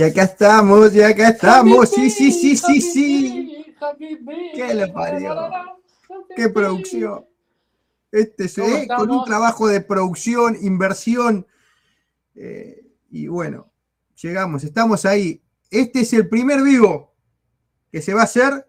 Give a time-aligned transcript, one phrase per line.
[0.00, 1.90] Y acá estamos, y acá estamos.
[1.90, 3.74] Sí, sí, sí, sí, sí.
[4.54, 5.36] ¿Qué le parió?
[6.34, 7.26] ¿Qué producción?
[8.10, 11.46] Este es eh, con un trabajo de producción, inversión.
[12.34, 13.69] Eh, y bueno,
[14.22, 15.42] llegamos, estamos ahí.
[15.70, 17.14] Este es el primer vivo
[17.90, 18.66] que se va a hacer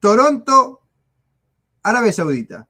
[0.00, 0.80] Toronto,
[1.82, 2.68] Arabia Saudita.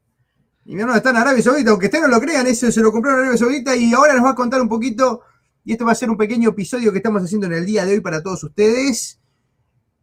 [0.65, 2.91] Y mi hermano está en Arabia Saudita, aunque ustedes no lo crean, eso se lo
[2.91, 5.23] compraron en Arabia Saudita y ahora nos va a contar un poquito.
[5.65, 7.95] Y esto va a ser un pequeño episodio que estamos haciendo en el día de
[7.95, 9.21] hoy para todos ustedes.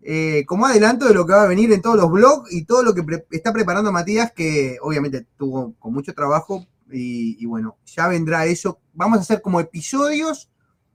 [0.01, 2.83] Eh, como adelanto de lo que va a venir en todos los blogs y todo
[2.83, 8.45] lo que está preparando Matías, que obviamente tuvo con mucho trabajo y, bueno, ya vendrá
[8.45, 8.79] eso.
[8.93, 10.52] Vamos a hacer como episodios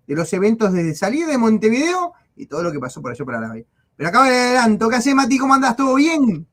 [0.09, 3.41] de los eventos desde salir de Montevideo y todo lo que pasó por allá para
[3.41, 3.63] la
[3.95, 5.37] Pero acá me adelanto, ¿qué hace Mati?
[5.37, 5.77] ¿Cómo andas?
[5.77, 6.47] ¿Todo bien?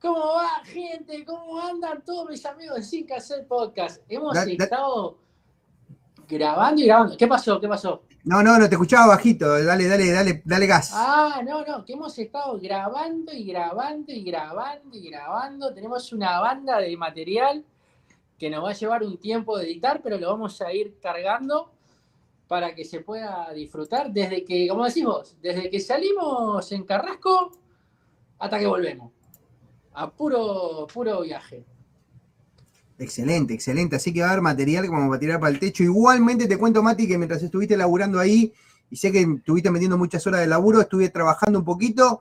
[0.00, 1.24] ¿Cómo va, gente?
[1.24, 4.02] ¿Cómo andan todos mis amigos de Sin Hacer Podcast?
[4.08, 5.18] Hemos estado
[6.28, 7.16] grabando y grabando.
[7.16, 7.60] ¿Qué pasó?
[7.60, 8.04] ¿Qué pasó?
[8.22, 9.48] No, no, no, te escuchaba bajito.
[9.64, 10.92] Dale, dale, dale, dale gas.
[10.94, 15.74] Ah, no, no, que hemos estado grabando y grabando y grabando y grabando.
[15.74, 17.64] Tenemos una banda de material
[18.38, 21.71] que nos va a llevar un tiempo de editar, pero lo vamos a ir cargando
[22.52, 27.50] para que se pueda disfrutar desde que, como decimos, desde que salimos en Carrasco
[28.38, 29.10] hasta que volvemos.
[29.94, 31.64] A puro, puro viaje.
[32.98, 33.96] Excelente, excelente.
[33.96, 35.82] Así que va a haber material como va a tirar para el techo.
[35.82, 38.52] Igualmente te cuento, Mati, que mientras estuviste laburando ahí,
[38.90, 42.20] y sé que estuviste metiendo muchas horas de laburo, estuve trabajando un poquito,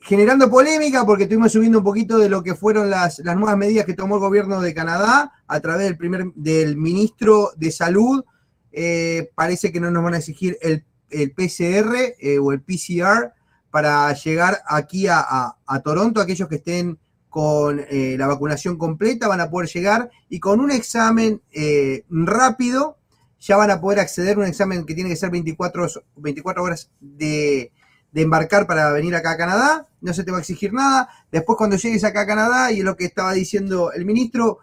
[0.00, 3.94] generando polémica, porque estuvimos subiendo un poquito de lo que fueron las, nuevas medidas que
[3.94, 8.24] tomó el gobierno de Canadá a través del primer del ministro de Salud.
[8.72, 10.84] Eh, parece que no nos van a exigir el,
[11.34, 13.32] PCR eh, o el PCR
[13.70, 16.98] para llegar aquí a, Toronto, aquellos que estén
[17.28, 22.98] con eh, la vacunación completa van a poder llegar y con un examen eh, rápido
[23.38, 25.86] ya van a poder acceder a un examen que tiene que ser 24,
[26.16, 27.72] 24 horas de,
[28.12, 31.08] embarcar para venir acá a Canadá, no se te va a exigir nada.
[31.30, 34.58] Después cuando llegues acá a Canadá, y es lo que estaba diciendo el ministro,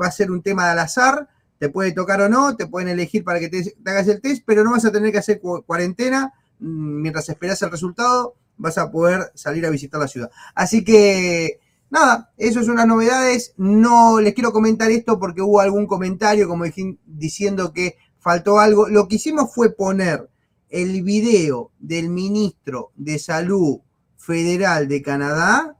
[0.00, 1.28] va a ser un tema al azar,
[1.62, 4.64] te puede tocar o no, te pueden elegir para que te, hagas el test, pero
[4.64, 9.30] no vas a tener que hacer cuarentena mm, mientras esperas el resultado, vas a poder
[9.36, 10.28] salir a visitar la ciudad.
[10.56, 13.54] Así que nada, eso es unas novedades.
[13.58, 18.88] No les quiero comentar esto porque hubo algún comentario, como dije, diciendo que faltó algo.
[18.88, 20.28] Lo que hicimos fue poner
[20.68, 23.78] el video del ministro de Salud
[24.16, 25.76] Federal de Canadá,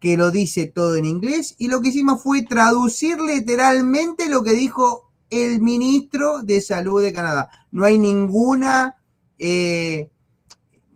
[0.00, 4.54] que lo dice todo en inglés, y lo que hicimos fue traducir literalmente lo que
[4.54, 7.50] dijo el ministro de Salud de Canadá.
[7.70, 8.96] No hay ninguna,
[9.38, 10.10] eh,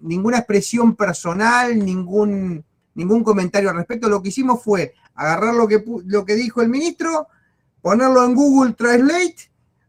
[0.01, 2.65] ninguna expresión personal, ningún
[2.97, 4.09] ningún comentario al respecto.
[4.09, 7.29] Lo que hicimos fue agarrar lo que, lo que dijo el ministro,
[7.81, 9.37] ponerlo en Google Translate,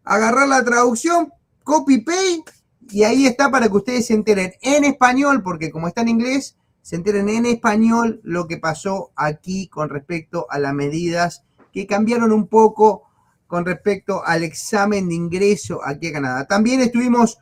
[0.03, 2.43] agarrar la traducción, copy-paste,
[2.89, 6.55] y ahí está para que ustedes se enteren en español, porque como está en inglés,
[6.81, 11.43] se enteren en español lo que pasó aquí con respecto a las medidas
[11.73, 13.03] que cambiaron un poco
[13.47, 16.45] con respecto al examen de ingreso aquí a Canadá.
[16.45, 17.37] También estuvimos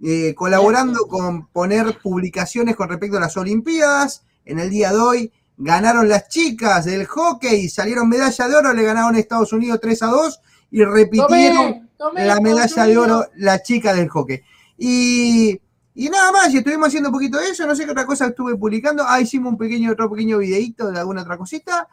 [0.00, 5.32] eh, colaborando con poner publicaciones con respecto a las Olimpiadas, en el día de hoy.
[5.58, 10.02] Ganaron las chicas del hockey, salieron medalla de oro, le ganaron a Estados Unidos 3
[10.02, 14.42] a 2 y repitieron la medalla de oro las chicas del hockey.
[14.76, 15.58] Y,
[15.94, 18.54] nada más, y estuvimos haciendo un poquito de eso, no sé qué otra cosa estuve
[18.56, 19.04] publicando.
[19.06, 21.88] Ah, hicimos un pequeño, otro pequeño videito de alguna otra cosita.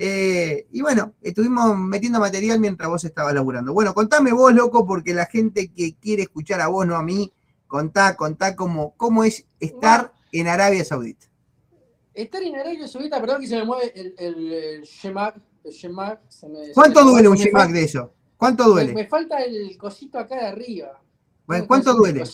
[0.00, 3.72] Eh, y bueno, estuvimos metiendo material mientras vos estabas laburando.
[3.72, 7.32] Bueno, contame vos, loco, porque la gente que quiere escuchar a vos, no a mí,
[7.66, 11.26] contá, contá cómo, cómo es estar en Arabia Saudita.
[12.14, 14.88] Estar en Arabia Saudita, perdón que se me mueve el, el, el
[16.74, 18.12] ¿Cuánto duele un Shemak de eso?
[18.36, 18.94] ¿Cuánto duele?
[18.94, 21.02] Me, falta el cosito acá de arriba.
[21.66, 22.24] ¿Cuánto duele?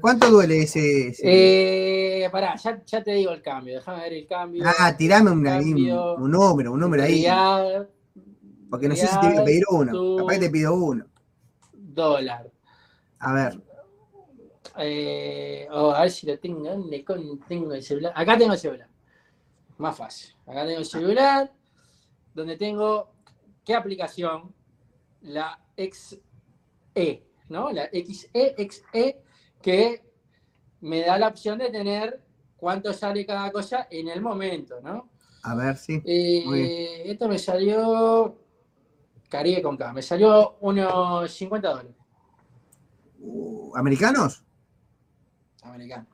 [0.00, 1.14] ¿Cuánto duele ese?
[1.22, 3.74] Eh, pará, ya, ya, te digo el cambio.
[3.74, 4.64] Déjame ver el cambio.
[4.66, 7.26] Ah, tirame un, un, número, un número ahí.
[8.70, 10.16] Porque no sé si te voy a pedir uno.
[10.16, 11.04] Capaz que te pido uno.
[11.72, 12.50] Dólar.
[13.18, 13.60] A ver.
[14.78, 16.64] Eh, oh, a ver si lo tengo.
[16.64, 17.04] ¿Dónde
[17.48, 18.12] tengo el celular?
[18.16, 18.88] Acá tengo el celular.
[19.78, 20.34] Más fácil.
[20.46, 21.52] Acá tengo el celular,
[22.34, 23.10] donde tengo,
[23.64, 24.54] ¿qué aplicación?
[25.22, 27.70] La XE, ¿no?
[27.70, 29.22] La XE, XE,
[29.62, 30.02] que
[30.80, 32.22] me da la opción de tener
[32.56, 35.08] cuánto sale cada cosa en el momento, ¿no?
[35.42, 36.02] A ver, sí.
[36.04, 38.36] Eh, esto me salió,
[39.28, 41.92] Caribe con K, me salió unos 50 dólares.
[43.20, 44.42] Uh, ¿Americanos?
[45.62, 46.06] americano.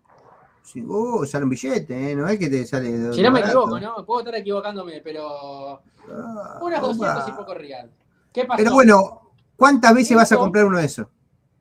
[0.63, 2.17] Sí, uh, sale un billete, ¿eh?
[2.17, 2.91] No es que te sale.
[2.91, 4.07] de- Si no me equivoco, ¿no?
[4.07, 6.81] Puedo estar equivocándome, pero Ah, opa.
[6.81, 7.91] 200 y poco real.
[8.33, 8.63] ¿Qué pasó?
[8.63, 11.07] Pero bueno, ¿cuántas veces vas a comprar uno de esos?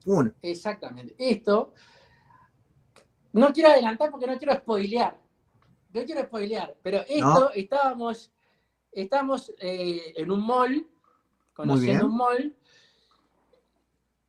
[0.06, 0.32] Uno.
[0.42, 1.16] Exactamente.
[1.18, 1.74] Esto,
[3.34, 5.20] no quiero adelantar porque no quiero spoilear.
[5.94, 7.50] No quiero spoilear, pero esto No.
[7.50, 8.32] estábamos,
[8.92, 10.88] estamos eh, en un mall,
[11.54, 12.56] conociendo un mall,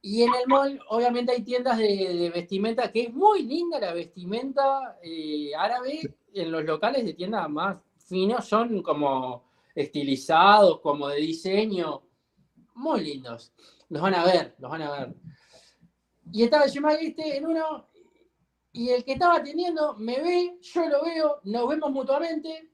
[0.04, 3.92] y en el mall obviamente hay tiendas de, de vestimenta, que es muy linda la
[3.94, 6.00] vestimenta eh, árabe,
[6.34, 9.44] en los locales de tiendas más finos son como
[9.74, 12.02] estilizados, como de diseño,
[12.74, 13.52] muy lindos.
[13.88, 15.14] Los van a ver, los van a ver.
[16.32, 17.86] Y estaba yo este en uno,
[18.72, 22.70] y el que estaba atendiendo me ve, yo lo veo, nos vemos mutuamente.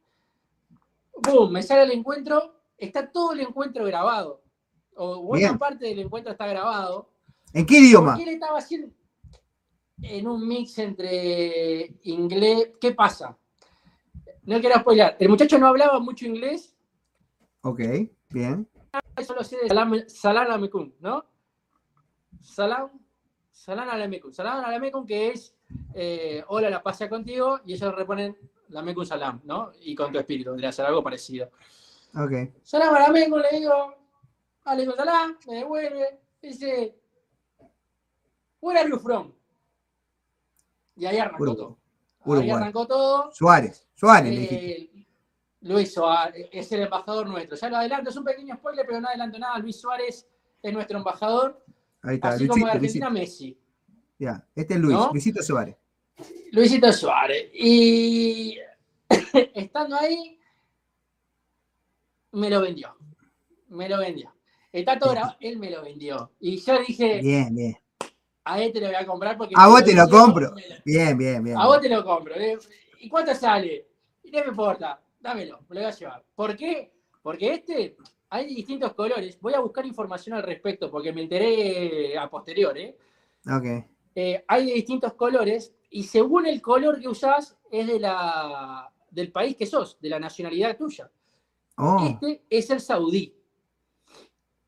[1.24, 1.50] ¡Bum!
[1.50, 4.44] Me sale el encuentro, está todo el encuentro grabado.
[4.94, 5.58] O buena Bien.
[5.58, 7.10] parte del encuentro está grabado.
[7.52, 8.12] ¿En qué idioma?
[8.14, 8.94] Porque él estaba haciendo
[10.02, 12.70] en un mix entre inglés.
[12.80, 13.36] ¿Qué pasa?
[14.44, 15.16] No quiero spoiler.
[15.18, 16.76] El muchacho no hablaba mucho inglés,
[17.62, 17.80] Ok,
[18.30, 18.68] bien.
[19.26, 19.68] solo sé de
[20.08, 20.70] Salam,
[21.00, 21.26] ¿no?
[22.40, 22.90] Salam,
[23.58, 24.32] Salam Aleikum.
[24.32, 25.52] Salam Aleikum que es
[25.92, 28.36] eh, hola, la pasa contigo, y ellos reponen
[28.68, 29.72] la Mekum Salam, ¿no?
[29.80, 31.50] Y con tu espíritu, vendría a ser algo parecido.
[32.14, 32.52] Ok.
[32.62, 33.94] Salam Aleikum, le digo,
[34.64, 36.96] Aleikum Salam, me devuelve, dice,
[38.60, 39.32] Where are you from?
[40.96, 41.56] Y ahí arrancó Uruguay.
[41.56, 41.78] todo.
[42.20, 42.50] Ahí Uruguay.
[42.50, 43.32] arrancó todo.
[43.32, 43.88] Suárez.
[43.94, 44.32] Suárez.
[44.52, 45.06] Eh,
[45.62, 47.56] Luis Suárez es el embajador nuestro.
[47.56, 49.58] Ya lo adelanto, es un pequeño spoiler, pero no adelanto nada.
[49.58, 50.28] Luis Suárez
[50.62, 51.64] es nuestro embajador,
[52.08, 52.28] Ahí está.
[52.30, 53.44] así como de Luisito, Argentina Luisito.
[53.50, 53.58] Messi.
[54.18, 55.10] Ya, este es Luis, ¿No?
[55.12, 55.76] Luisito Suárez.
[56.52, 57.50] Luisito Suárez.
[57.54, 58.58] Y
[59.54, 60.38] estando ahí,
[62.32, 62.94] me lo vendió.
[63.68, 64.32] Me lo vendió.
[64.72, 66.32] Está todo grabado, él me lo vendió.
[66.40, 67.76] Y yo dije, Bien, bien.
[68.44, 69.54] a este lo voy a comprar porque.
[69.56, 70.50] A vos te lo compro.
[70.50, 71.56] lo- Bien, bien, bien.
[71.58, 72.34] A vos te lo compro.
[72.34, 72.58] ¿eh?
[73.00, 73.86] ¿Y cuánto sale?
[74.24, 76.24] Y no me importa, dámelo, me lo voy a llevar.
[76.34, 76.92] ¿Por qué?
[77.22, 77.96] Porque este,
[78.30, 79.40] hay distintos colores.
[79.40, 82.76] Voy a buscar información al respecto porque me enteré a posterior.
[82.76, 82.96] ¿eh?
[83.46, 83.86] Ok.
[84.14, 89.32] Eh, hay de distintos colores y según el color que usás es de la, del
[89.32, 91.10] país que sos, de la nacionalidad tuya.
[91.76, 93.34] Oh, Este es el saudí.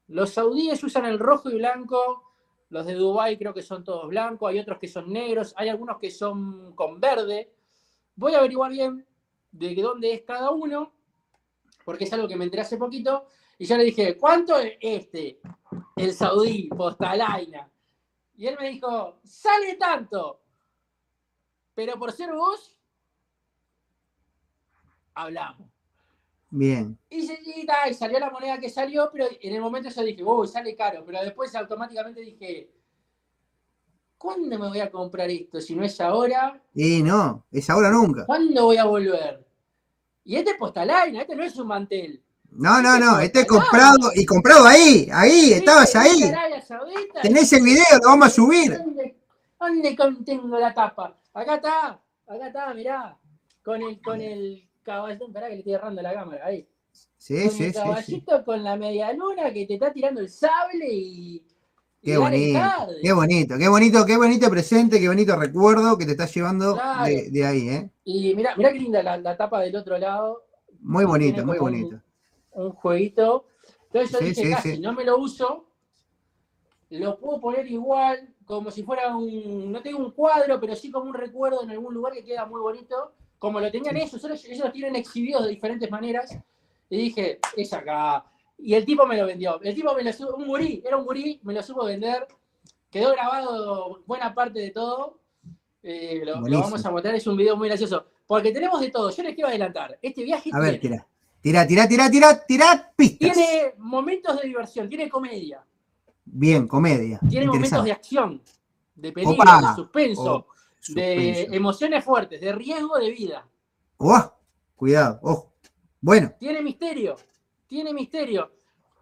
[0.09, 2.25] Los saudíes usan el rojo y blanco.
[2.69, 4.51] Los de Dubái creo que son todos blancos.
[4.51, 5.53] Hay otros que son negros.
[5.57, 7.53] Hay algunos que son con verde.
[8.15, 9.07] Voy a averiguar bien
[9.53, 10.93] de dónde es cada uno,
[11.85, 13.27] porque es algo que me enteré hace poquito.
[13.61, 15.39] Y yo le dije, ¿cuánto es este?
[15.95, 17.71] El saudí, postalaina.
[18.39, 20.41] Y él me dijo, sale tanto.
[21.75, 22.75] Pero por ser vos,
[25.12, 25.69] hablamos.
[26.49, 26.99] bien.
[27.11, 27.29] Y,
[27.93, 31.05] salió la moneda que salió, pero en el momento yo dije, uy, sale caro.
[31.05, 32.73] Pero después automáticamente dije,
[34.17, 35.61] ¿cuándo me voy a comprar esto?
[35.61, 38.25] Si no es ahora, Y no, es ahora nunca.
[38.25, 39.47] ¿cuándo voy a volver?
[40.25, 42.25] Y este es postalaina, este no es un mantel.
[42.52, 43.62] No, no, no, este es Claro.
[43.62, 46.23] comprado y comprado ahí, ahí, estabas Este ahí.
[46.23, 47.23] es.
[47.23, 48.76] Tenés el video, lo vamos a subir.
[48.76, 49.17] ¿Dónde,
[49.58, 51.17] dónde con- tengo la tapa?
[51.32, 53.17] Acá está, acá está, mirá.
[53.64, 56.67] Con el, con el caballito, esperá que le estoy agarrando la cámara, ahí.
[57.19, 57.85] Sí, con sí, el sí, sí.
[57.85, 61.47] caballito con la media luna que te está tirando el sable y.
[62.02, 62.58] Qué bonito,
[63.02, 67.04] qué bonito, qué bonito, qué bonito presente, qué bonito recuerdo que te estás llevando Claro.
[67.04, 67.90] de, de ahí, ¿eh?
[68.04, 70.47] Y mirá, mirá qué linda la, la tapa del otro lado,
[70.80, 72.00] Muy bonito, muy un- bonito.
[72.52, 73.47] Un jueguito.
[73.87, 74.80] Entonces yo Sí, dije, sí, casi, sí.
[74.80, 75.66] no me lo uso,
[76.90, 81.09] lo puedo poner igual, como si fuera un, no tengo un cuadro, pero sí como
[81.09, 84.64] un recuerdo en algún lugar que queda muy bonito, como lo tenían ellos, ellos, ellos
[84.66, 86.37] lo tienen exhibidos de diferentes maneras.
[86.90, 88.25] Y dije, es acá.
[88.59, 89.61] Y el tipo me lo vendió.
[89.62, 92.26] El tipo me lo supo, un gurí, era un gurí, me lo supo vender.
[92.90, 95.21] Quedó grabado buena parte de todo.
[95.83, 98.07] Eh, lo, vamos a mostrar, es un video muy gracioso.
[98.26, 99.11] Porque tenemos de todo.
[99.11, 99.99] Yo les quiero adelantar.
[100.02, 101.07] Este viaje A ver, tiene, tira.
[101.40, 103.32] Tira, tira, tira, tira, tira pistas.
[103.32, 105.64] tiene momentos de diversión, tiene comedia,
[106.25, 107.18] Bien, comedia.
[107.28, 108.42] tiene momentos de acción,
[108.94, 109.61] de peligro, Opa.
[109.70, 113.47] de suspenso, Oh, de emociones fuertes, de riesgo de vida.
[113.97, 114.32] Oh,
[114.76, 115.52] cuidado, ojo.
[116.00, 117.16] Bueno, Tiene misterio,
[117.66, 118.52] tiene misterio.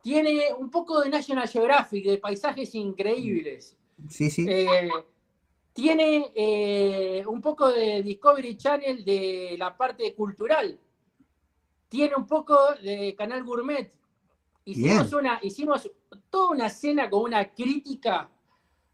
[0.03, 3.77] Tiene un poco de National Geographic, de paisajes increíbles.
[4.09, 4.47] sí, sí.
[4.49, 4.89] Eh,
[5.73, 10.79] tiene eh, un poco de Discovery Channel de la parte cultural.
[11.89, 13.93] Tiene un poco de Canal Gourmet.
[14.65, 15.21] Hicimos, Bien.
[15.21, 15.91] una, hicimos
[16.29, 18.29] toda una escena con una crítica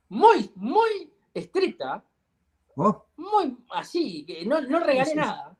[0.09, 2.05] muy, muy estricta,
[2.77, 5.57] Oh, muy así, que no, no regalé nada.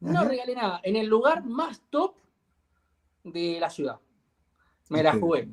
[0.00, 0.28] No ajá.
[0.28, 0.80] regalé nada.
[0.82, 2.14] En el lugar más top
[3.22, 3.98] de la ciudad.
[4.88, 5.20] Me la Ok.
[5.20, 5.48] jugué.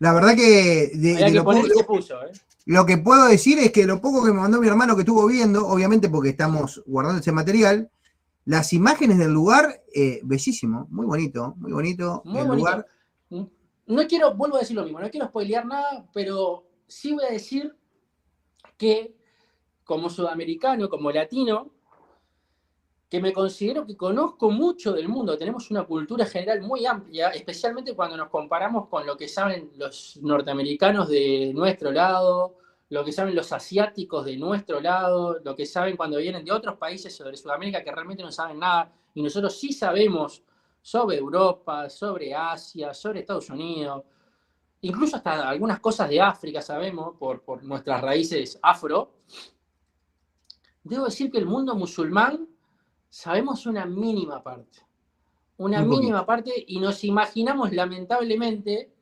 [0.00, 2.32] La verdad que, de, Había de que lo, poner poco, y se puso, ¿eh?
[2.66, 5.24] lo que puedo decir es que lo poco que me mandó mi hermano que estuvo
[5.28, 7.88] viendo, obviamente porque estamos guardando ese material,
[8.46, 12.68] las imágenes del lugar, eh, bellísimo, muy bonito, muy bonito Muy el bonito.
[12.70, 12.86] lugar.
[13.86, 17.32] No quiero, vuelvo a decir lo mismo, no quiero spoilear nada, pero sí voy a
[17.32, 17.74] decir
[18.78, 19.14] que
[19.84, 21.70] como sudamericano, como latino,
[23.10, 27.94] que me considero que conozco mucho del mundo, tenemos una cultura general muy amplia, especialmente
[27.94, 32.56] cuando nos comparamos con lo que saben los norteamericanos de nuestro lado,
[32.90, 36.76] lo que saben los asiáticos de nuestro lado, lo que saben cuando vienen de otros
[36.76, 40.42] países sobre Sudamérica que realmente no saben nada, y nosotros sí sabemos
[40.82, 44.04] sobre Europa, sobre Asia, sobre Estados Unidos,
[44.82, 49.14] incluso hasta algunas cosas de África sabemos por, por nuestras raíces afro.
[50.82, 52.46] Debo decir que el mundo musulmán
[53.08, 54.80] sabemos una mínima parte,
[55.56, 58.93] una mínima parte y nos imaginamos lamentablemente,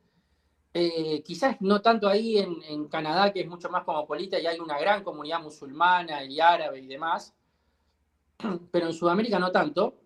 [0.73, 4.79] eh, quizás no tanto ahí en, Canadá, que es mucho más cosmopolita y hay una
[4.79, 7.33] gran comunidad musulmana y árabe y demás,
[8.71, 9.99] pero en Sudamérica no tanto.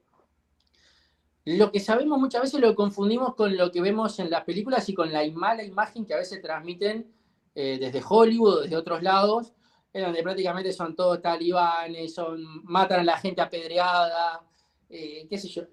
[1.46, 4.94] Lo que sabemos muchas veces lo confundimos con lo que vemos en las películas y
[4.94, 7.14] con la mala imagen que a veces transmiten
[7.56, 9.54] eh, desde Hollywood desde otros lados,
[9.92, 14.46] en donde prácticamente son todos talibanes, son, matan a la gente apedreada,
[14.90, 15.64] eh, qué sé yo.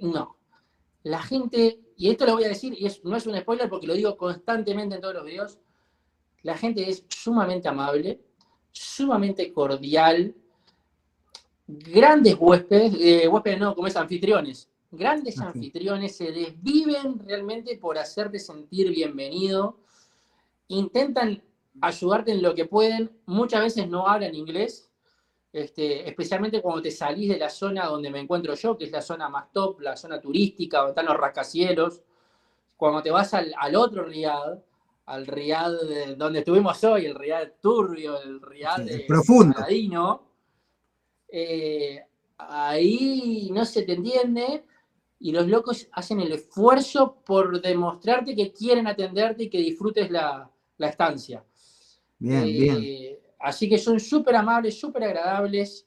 [0.00, 0.36] No.
[1.02, 3.86] La gente, y esto lo voy a decir, y es- no es un spoiler porque
[3.86, 5.58] lo digo constantemente en todos los videos,
[6.42, 8.20] la gente es sumamente amable,
[8.72, 10.34] sumamente cordial,
[11.68, 15.46] grandes huéspedes, eh, huéspedes no, como es anfitriones, grandes Así.
[15.46, 19.78] anfitriones se desviven realmente por hacerte sentir bienvenido,
[20.66, 21.40] intentan
[21.80, 24.90] ayudarte en lo que pueden, muchas veces no hablan inglés,
[25.52, 29.02] este, especialmente cuando te salís de la zona donde me encuentro yo, que es la
[29.02, 32.02] zona más top, la zona turística, donde están los rascacielos,
[32.76, 34.58] cuando te vas al, al otro Riad,
[35.06, 39.54] al Riad de- donde estuvimos hoy, el Riad turbio, el Riad Sí, de profundo.
[41.28, 42.02] Eh,
[42.38, 44.64] ahí no se te entiende
[45.18, 50.50] y los locos hacen el esfuerzo por demostrarte que quieren atenderte y que disfrutes la,
[50.78, 51.44] la estancia.
[52.18, 53.18] Bien, Eh, bien.
[53.42, 55.86] Así que son súper amables, súper agradables.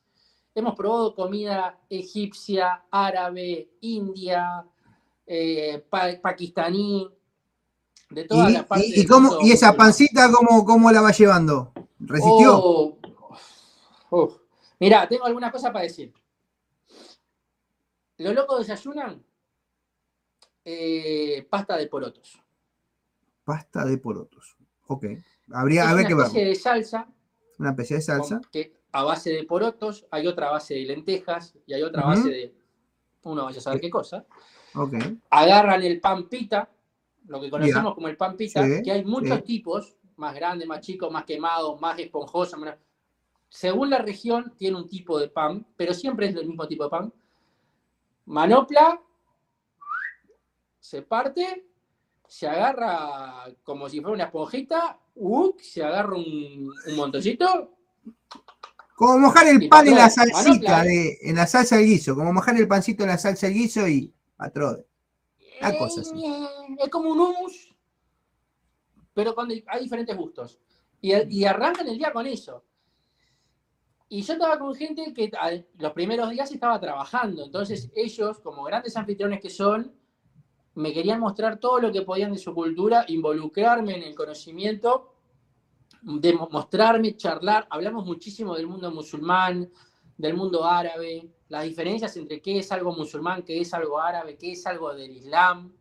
[0.53, 4.65] Hemos probado comida egipcia, árabe, india,
[5.25, 7.09] eh, pa- pakistaní,
[8.09, 8.97] de todas ¿Y, las partes.
[8.97, 11.71] y- cómo- y esa pancita cómo, cómo la va llevando?
[11.99, 12.59] ¿Resistió?
[12.61, 12.97] Oh,
[14.09, 14.37] uf.
[14.79, 16.13] Mirá, tengo alguna cosa para decir.
[18.17, 19.23] Los locos desayunan
[20.65, 22.41] eh, pasta de porotos.
[23.45, 24.57] Pasta de porotos.
[24.87, 25.05] Ok.
[25.53, 26.25] Habría, es habría una ver.
[26.25, 27.07] especie de salsa
[27.57, 28.41] Una especie de salsa.
[28.51, 32.55] que a base de porotos, hay otra base de lentejas y hay otra base de
[33.23, 34.25] uno vaya a saber qué cosa.
[34.75, 34.93] Ok.
[35.29, 36.69] Agarran el pan pita,
[37.27, 39.43] lo que conocemos como el pan pita, Sí, que hay muchos sí.
[39.43, 42.59] tipos, más grandes, más chicos, más quemados, más esponjosos.
[42.59, 42.77] más-
[43.49, 46.89] Según la región, tiene un tipo de pan, pero siempre es el mismo tipo de
[46.89, 47.13] pan.
[48.25, 49.01] Manopla,
[50.79, 51.65] se parte,
[52.27, 55.59] se agarra como si fuera una esponjita, ¡uc!
[55.61, 57.77] se agarra un, un montoncito,
[58.95, 62.15] Como mojar el pan en la salsita, de, en la salsa del guiso.
[62.15, 64.85] Como mojar el pancito en la salsa del guiso y patrón.
[65.61, 66.25] Una cosa así.
[66.25, 66.47] Eh,
[66.83, 67.75] Es como un hummus,
[69.13, 70.59] pero con, hay diferentes gustos.
[71.01, 72.63] Y, y arrancan el día con eso.
[74.07, 75.31] Y yo estaba con gente que
[75.79, 79.93] los primeros días estaba trabajando, entonces ellos, como grandes anfitriones que son,
[80.75, 85.13] me querían mostrar todo lo que podían de su cultura, involucrarme en el conocimiento,
[86.01, 87.65] de mo- mostrarme, charlar.
[87.69, 89.71] Hablamos muchísimo del mundo musulmán,
[90.17, 94.51] del mundo árabe, las diferencias entre qué es algo musulmán, qué es algo árabe, qué
[94.51, 95.73] es algo del Islam,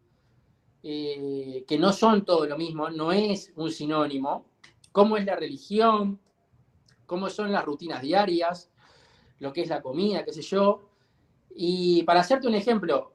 [0.82, 4.46] eh, que no son todo lo mismo, no es un sinónimo,
[4.92, 6.20] cómo es la religión,
[7.06, 8.70] cómo son las rutinas diarias,
[9.38, 10.88] lo que es la comida, qué sé yo.
[11.54, 13.13] Y para hacerte un ejemplo,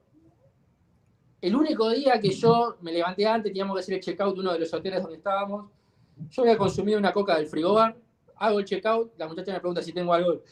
[1.40, 4.52] el único día que yo me levanté antes, teníamos que hacer el checkout de uno
[4.52, 5.70] de los hoteles donde estábamos,
[6.30, 7.96] yo había consumido una coca del frigobar,
[8.36, 10.42] hago el checkout, la muchacha me pregunta si tengo algo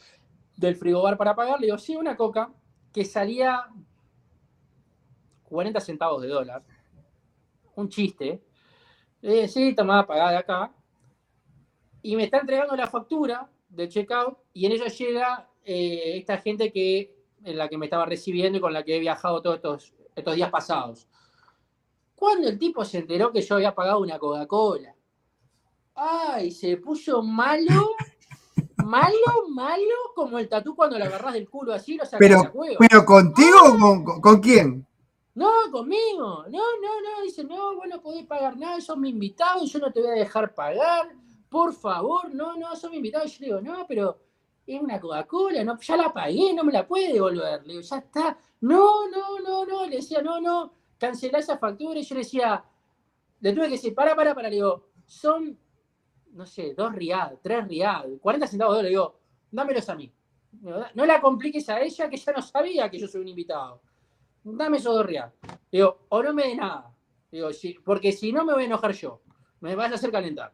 [0.57, 2.53] del frigobar para pagar, le digo, sí, una coca,
[2.93, 3.67] que salía
[5.45, 6.63] 40 centavos de dólar.
[7.75, 8.43] Un chiste.
[9.23, 10.73] Eh, sí, tomá, pagá de acá.
[12.03, 16.73] Y me está entregando la factura del checkout y en ella llega eh, esta gente
[16.73, 17.15] que
[17.45, 20.35] en la que me estaba recibiendo y con la que he viajado todos estos, estos
[20.35, 21.07] días pasados.
[22.15, 24.95] Cuando el tipo se enteró que yo había pagado una Coca-Cola.
[25.95, 27.95] Ay, se puso malo,
[28.85, 32.53] malo, malo, como el tatú cuando lo agarrás del culo así lo sacas Pero-.
[32.79, 34.87] ¿Pero contigo o con, quién?
[35.35, 36.45] No, conmigo.
[36.49, 37.23] No, no, no.
[37.23, 40.15] Dice, no, vos no podés pagar nada, sos mi invitado, yo no te voy a
[40.15, 41.09] dejar pagar.
[41.49, 43.27] Por favor, no, no, sos mi invitado.
[43.27, 44.19] Yo le digo, no, pero
[44.75, 47.63] es una Coca-Cola, no, ya la pagué, no me la puede devolver.
[47.63, 48.39] Le digo, ya está.
[48.61, 49.87] No, no, no, no.
[49.87, 51.99] Le decía, no, no, cancelá esa factura.
[51.99, 52.65] Y yo le decía,
[53.41, 54.49] le tuve que decir, para, para, para.
[54.49, 55.59] Le digo, son,
[56.33, 58.83] no sé, dos riad, tres riad, 40 centavos de.
[58.85, 59.19] Le digo,
[59.51, 60.13] dámelos a mí.
[60.95, 63.81] No la compliques a ella que ya no sabía que yo soy un invitado
[64.57, 65.35] dame esos dos reales.
[65.71, 66.93] Digo, o no me des nada.
[67.31, 67.51] Digo,
[67.85, 69.21] porque si no me voy a enojar yo.
[69.61, 70.53] Me vas a hacer calentar.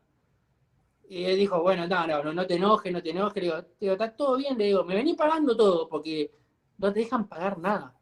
[1.09, 3.43] Y él dijo, bueno, no, no, no te enojes, no te enojes.
[3.43, 4.57] Le digo, está todo bien.
[4.57, 6.33] Le digo, me vení pagando todo porque
[6.79, 7.95] no te dejan pagar nada.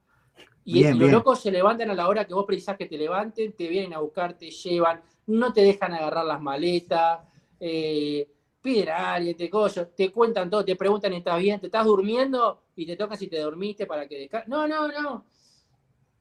[0.64, 3.66] Y, los locos se levantan a la hora que vos precisás que te levanten, te
[3.66, 7.20] vienen a buscar, te llevan, no te dejan agarrar las maletas,
[7.58, 8.28] eh,
[8.60, 9.50] piden a alguien, te,
[9.96, 11.58] te cuentan todo, te preguntan, ¿estás bien?
[11.58, 12.62] ¿Te estás durmiendo?
[12.76, 15.26] Y te tocan si te dormiste para que No, no, no.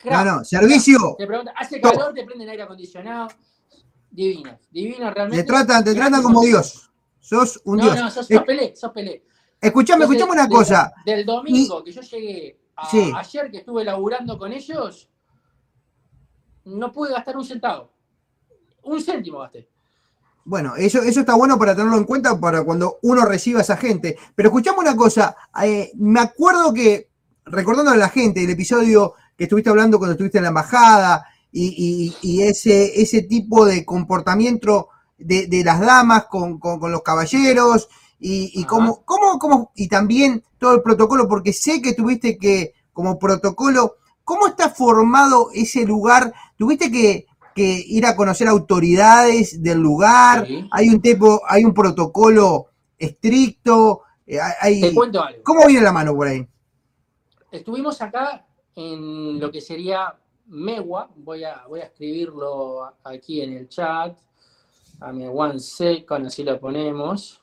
[0.04, 1.16] No, no, servicio.
[1.18, 2.12] Te preguntan, ¿hace calor?
[2.14, 3.28] Te prenden aire acondicionado.
[4.12, 5.44] Divino, divino realmente.
[5.44, 6.92] Te tratan, te tratan como Dios.
[7.20, 7.96] Sos un Dios.
[7.96, 9.24] No, no, sos, sos pelé, sos pelé.
[9.60, 10.92] Escuchame, escuchame una cosa.
[11.06, 15.08] Del domingo que yo llegué a, ayer que estuve laburando con ellos,
[16.66, 17.94] no pude gastar un centavo.
[18.84, 19.70] Un céntimo gasté.
[20.44, 23.78] Bueno, eso, eso está bueno para tenerlo en cuenta para cuando uno reciba a esa
[23.78, 24.18] gente.
[24.36, 27.10] Pero escuchame una cosa, eh, me acuerdo que,
[27.46, 32.42] recordando a la gente, el episodio que estuviste hablando cuando estuviste en la embajada y,
[32.42, 37.90] ese, ese tipo de comportamiento de, las damas con, los caballeros
[38.20, 43.96] y, cómo, cómo, y también todo el protocolo, porque sé que tuviste que, como protocolo,
[44.24, 46.34] ¿cómo está formado ese lugar?
[46.58, 50.48] ¿Tuviste que, ir a conocer autoridades del lugar?
[50.72, 52.68] ¿Hay un tipo, hay un protocolo
[52.98, 54.02] estricto?
[54.26, 54.40] Eh,
[54.82, 55.44] Te cuento algo.
[55.44, 56.48] ¿Cómo viene la mano por ahí?
[57.52, 60.16] Estuvimos acá en lo que sería
[60.52, 64.18] Mewa, voy a, voy a escribirlo aquí en el chat,
[65.00, 67.42] a mi one second, así lo ponemos.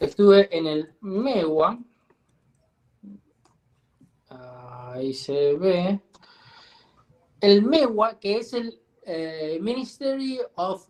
[0.00, 1.78] Estuve en el Mewa,
[4.28, 6.00] ahí se ve,
[7.40, 10.88] el MEWA, que es el eh, Ministry of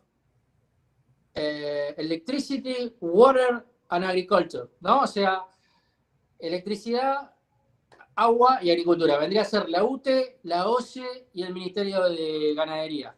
[1.35, 5.03] eh, Electricity, Water and Agriculture, ¿no?
[5.03, 5.43] O sea,
[6.39, 7.35] electricidad,
[8.17, 9.19] Agua y Agricultura.
[9.19, 13.15] Vendría a ser la UTE, la OCE y el Ministerio de Ganadería.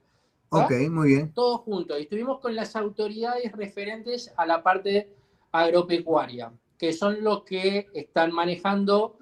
[0.50, 1.32] Ok, muy bien.
[1.32, 1.98] Todos juntos.
[1.98, 5.14] Y estuvimos con las autoridades referentes a la parte
[5.52, 9.18] agropecuaria, que son los que están manejando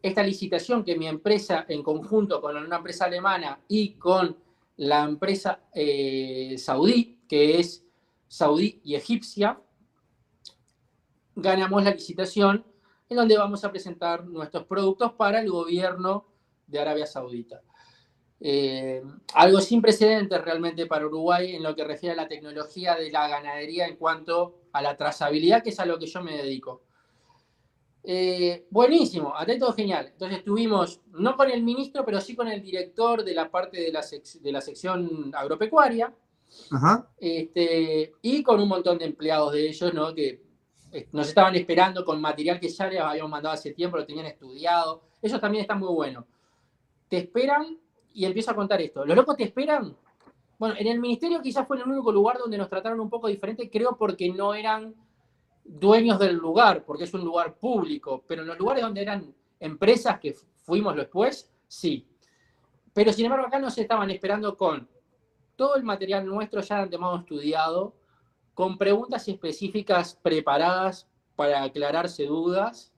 [0.00, 4.36] esta licitación que mi empresa, en conjunto con una empresa alemana y con
[4.76, 7.84] la empresa eh, saudí, que es
[8.28, 9.58] saudí y egipcia,
[11.34, 12.64] ganamos la licitación
[13.08, 16.26] en donde vamos a presentar nuestros productos para el gobierno
[16.66, 17.62] de Arabia Saudita.
[18.40, 19.02] Eh,
[19.34, 23.28] algo sin precedentes realmente para Uruguay en lo que refiere a la tecnología de la
[23.28, 26.82] ganadería en cuanto a la trazabilidad, que es a lo que yo me dedico.
[28.02, 30.10] Eh, buenísimo, atento, genial.
[30.12, 33.90] Entonces estuvimos, no con el ministro, pero sí con el director de la parte de
[33.90, 34.04] la,
[34.40, 36.14] de la sección agropecuaria,
[37.18, 40.14] Este, y con un montón de empleados de ellos, ¿no?
[40.14, 40.45] Que
[41.12, 45.02] nos estaban esperando con material que ya les habíamos mandado hace tiempo, lo tenían estudiado.
[45.20, 46.24] Ellos también están muy buenos.
[47.08, 47.78] Te esperan
[48.14, 49.04] y empiezo a contar esto.
[49.04, 49.96] ¿Los locos te esperan?
[50.58, 53.68] Bueno, en el ministerio quizás fue el único lugar donde nos trataron un poco diferente,
[53.70, 54.94] creo porque no eran
[55.62, 60.18] dueños del lugar, porque es un lugar público, pero en los lugares donde eran empresas
[60.18, 62.06] que fuimos después, sí.
[62.94, 64.88] Pero sin embargo acá nos estaban esperando con
[65.56, 67.94] todo el material nuestro ya de antemano estudiado,
[68.56, 72.90] con preguntas específicas preparadas para aclararse dudas,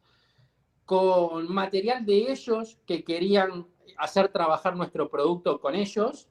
[0.86, 3.66] con material de ellos que querían
[3.96, 6.28] hacer trabajar nuestro producto con ellos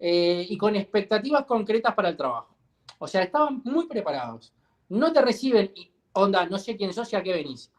[0.00, 2.56] eh, y con expectativas concretas para el trabajo.
[2.98, 4.52] O sea, estaban muy preparados.
[4.88, 5.72] No te reciben,
[6.12, 7.72] onda, no sé quién sos y a qué venís.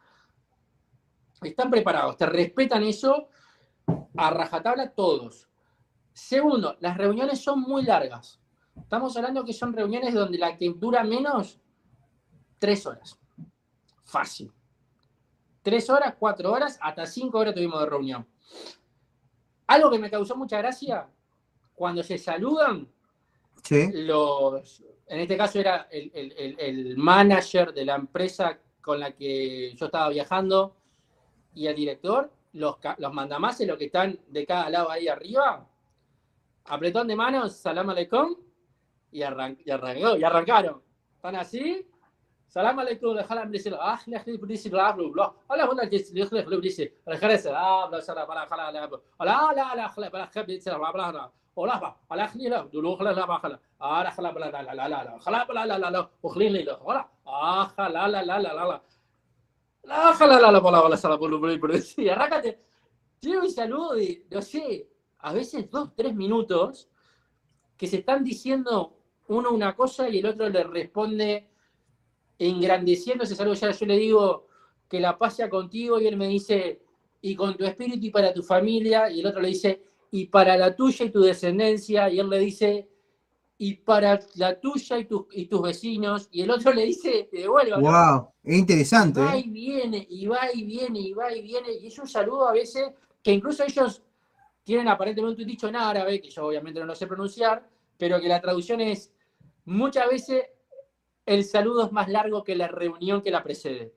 [1.42, 3.28] Están preparados, te respetan eso
[4.16, 5.46] a rajatabla todos.
[6.14, 8.40] Segundo, las reuniones son muy largas.
[8.76, 11.60] Estamos hablando que son reuniones donde la que dura menos,
[12.58, 13.18] tres horas.
[14.04, 14.52] Fácil.
[15.62, 18.26] Tres horas, cuatro horas, hasta cinco horas tuvimos de reunión.
[19.66, 21.08] Algo que me causó mucha gracia,
[21.74, 22.88] cuando se saludan,
[23.70, 30.10] los, en este caso era el, manager de la empresa con la que yo estaba
[30.10, 30.76] viajando
[31.54, 35.66] y el director, los, los mandamases, los que están de cada lado ahí arriba,
[36.66, 38.36] apretón de manos, salam aleikum,
[39.14, 39.70] y, arran y,
[40.24, 40.82] arrancaron.
[41.16, 41.86] Están así,
[42.48, 45.34] Salam alaikum, la mlisi la ah, la la bla bla.
[45.50, 46.86] Ala wala jis li khli khli mlisi.
[47.06, 48.88] La khala sa ah, bla sala bla khala la.
[49.20, 51.30] Ala la la khla bla khli mlisi la bla bla.
[51.56, 53.58] Ola ba, ala khli la, dulu khala la ba khala.
[53.80, 55.12] Ah, la khala bla la la la la la.
[55.24, 56.00] Khala bla la la la.
[56.22, 56.74] Ukhli li la.
[56.86, 57.02] Wala.
[57.26, 58.76] Ah, khala la la la la la.
[59.90, 61.80] La khala la la bla bla sala bla bla bla.
[61.80, 62.50] Sí, arrácate.
[63.18, 64.86] Tiene un saludo de, no sé,
[65.18, 66.88] a veces dos, tres minutos
[67.76, 67.86] que
[69.28, 71.48] uno una cosa y el otro le responde
[72.38, 73.54] engrandeciendo ese saludo.
[73.54, 74.46] Ya yo le digo
[74.88, 76.82] que la paz sea contigo y él me dice,
[77.20, 80.56] y con tu espíritu y para tu familia, y el otro le dice, y para
[80.56, 82.88] la tuya y tu descendencia, y él le dice,
[83.56, 87.38] y para la tuya y, tus y tus vecinos, y el otro le dice, te
[87.38, 87.80] devuelvo.
[87.80, 88.28] ¡Wow!
[88.42, 89.20] Es interesante.
[89.20, 89.40] Y va ¿eh?
[89.40, 92.52] y viene, y va y viene, y va y viene, y es un saludo a
[92.52, 92.90] veces
[93.22, 94.02] que incluso ellos
[94.62, 98.28] tienen aparentemente un dicho en árabe, que yo obviamente no lo sé pronunciar, pero que
[98.28, 99.13] la traducción es,
[99.64, 100.44] muchas veces
[101.26, 103.94] el saludo es más largo que la reunión que la precede.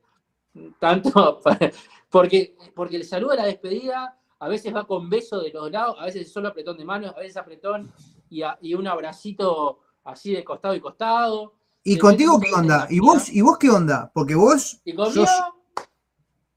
[0.78, 1.40] Tanto
[2.10, 5.96] porque, porque el saludo de la despedida a veces va con beso de los lados,
[5.98, 7.92] a veces solo apretón de manos, a veces apretón
[8.30, 11.54] y, a- y un abracito así de costado y costado.
[11.82, 12.86] ¿Y Te contigo qué onda?
[12.90, 13.28] ¿Y vos.
[13.30, 14.10] ¿Y vos qué onda?
[14.14, 15.84] Porque vos, Y conmigo, sos-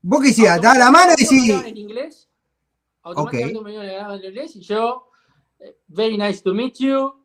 [0.02, 2.30] vos que decías, da la mano y decís, en inglés.
[3.04, 5.10] Automáticamente me hablaban en inglés y yo,
[5.60, 7.21] eh, very nice to meet you.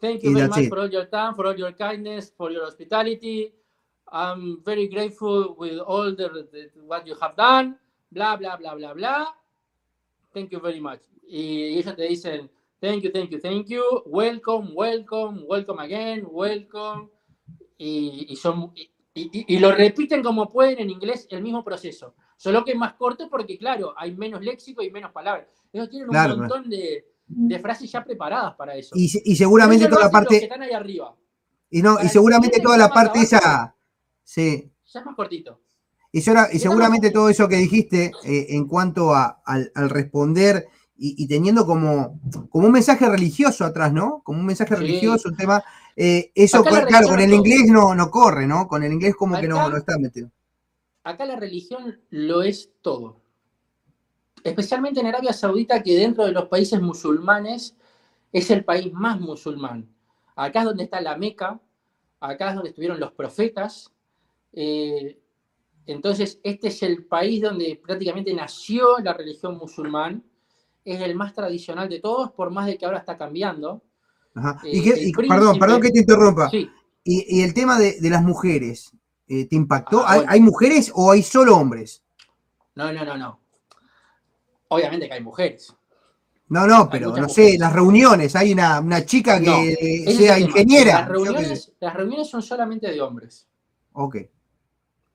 [0.00, 0.68] Thank you very much it.
[0.68, 3.52] for all your time, for all your kindness, for your hospitality.
[4.12, 7.76] I'm very grateful with all the, the- what you have done.
[8.12, 9.34] Bla, bla, bla, bla, bla.
[10.34, 11.00] Thank you very much.
[11.28, 13.82] Y ellos te dicen, thank you, thank you, thank you.
[14.06, 17.10] Welcome, welcome, welcome again, welcome.
[17.78, 22.14] Y, y son, y, y- y lo repiten como pueden en inglés el mismo proceso.
[22.36, 25.48] Solo que es más corto porque, claro, hay menos léxico y menos palabras.
[25.72, 28.96] Ellos tienen un Claro, montón de, de frases ya preparadas para eso.
[28.96, 31.14] y, se- y seguramente toda la que parte, están ahí arriba.
[31.70, 33.36] y no, para y seguramente toda la parte abajo.
[33.36, 33.74] esa,
[34.24, 35.60] sí, Ya es más cortito.
[36.10, 41.28] Y, seguramente todo eso que dijiste eh, en cuanto a, al, al responder y, y
[41.28, 44.22] teniendo como, como un mensaje religioso atrás, ¿no?
[44.24, 44.80] Como un mensaje Sí.
[44.80, 45.62] religioso, un tema.
[45.94, 48.66] eh, eso, con- claro, con el inglés no, no corre, ¿no?
[48.66, 50.30] Con el inglés como que no, no está metido.
[51.04, 53.20] Acá la religión lo es todo.
[54.44, 57.74] Especialmente en Arabia Saudita, que dentro de los países musulmanes
[58.32, 59.88] es el país más musulmán.
[60.36, 61.60] Acá es donde está la Meca,
[62.20, 63.92] acá es donde estuvieron los profetas.
[64.52, 65.18] eh,
[65.86, 70.22] entonces, este es el país donde prácticamente nació la religión musulmán.
[70.84, 73.82] Es el más tradicional de todos, por más de que ahora está cambiando.
[74.34, 74.60] Ajá.
[74.64, 76.50] eh, Y perdón, príncipe- perdón que te interrumpa.
[76.50, 76.70] Sí,
[77.04, 78.92] Y, y el tema de, de las mujeres,
[79.28, 80.00] eh, ¿te impactó?
[80.00, 82.02] Ah, ¿Hay, hay mujeres o hay solo hombres?
[82.74, 83.40] no, no, no, no.
[84.68, 85.74] Obviamente que hay mujeres.
[86.48, 89.46] No, no, pero no sé, las reuniones, hay una, una chica que
[90.06, 91.00] No, sea ingeniera.
[91.00, 93.46] Las reuniones, las reuniones son solamente de hombres.
[93.92, 94.16] Ok.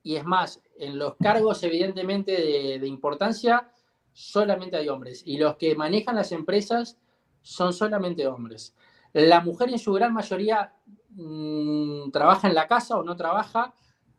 [0.04, 3.68] Y es más, en los cargos evidentemente de, de importancia,
[4.12, 5.22] solamente hay hombres.
[5.26, 6.98] Y los que manejan las empresas
[7.42, 8.74] son solamente hombres.
[9.12, 10.72] La mujer en su gran mayoría
[11.10, 13.74] mm, trabaja en la casa o no trabaja,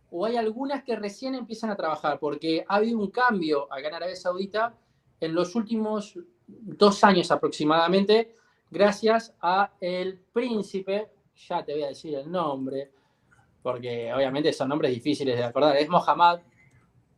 [0.09, 3.95] o hay algunas que recién empiezan a trabajar, porque ha habido un cambio acá en
[3.95, 4.73] Arabia Saudita
[5.19, 8.35] en los últimos dos años aproximadamente,
[8.69, 11.09] gracias a el príncipe,
[11.47, 12.91] ya te voy a decir el nombre,
[13.61, 16.41] porque obviamente son nombres difíciles de acordar, es Mohammed,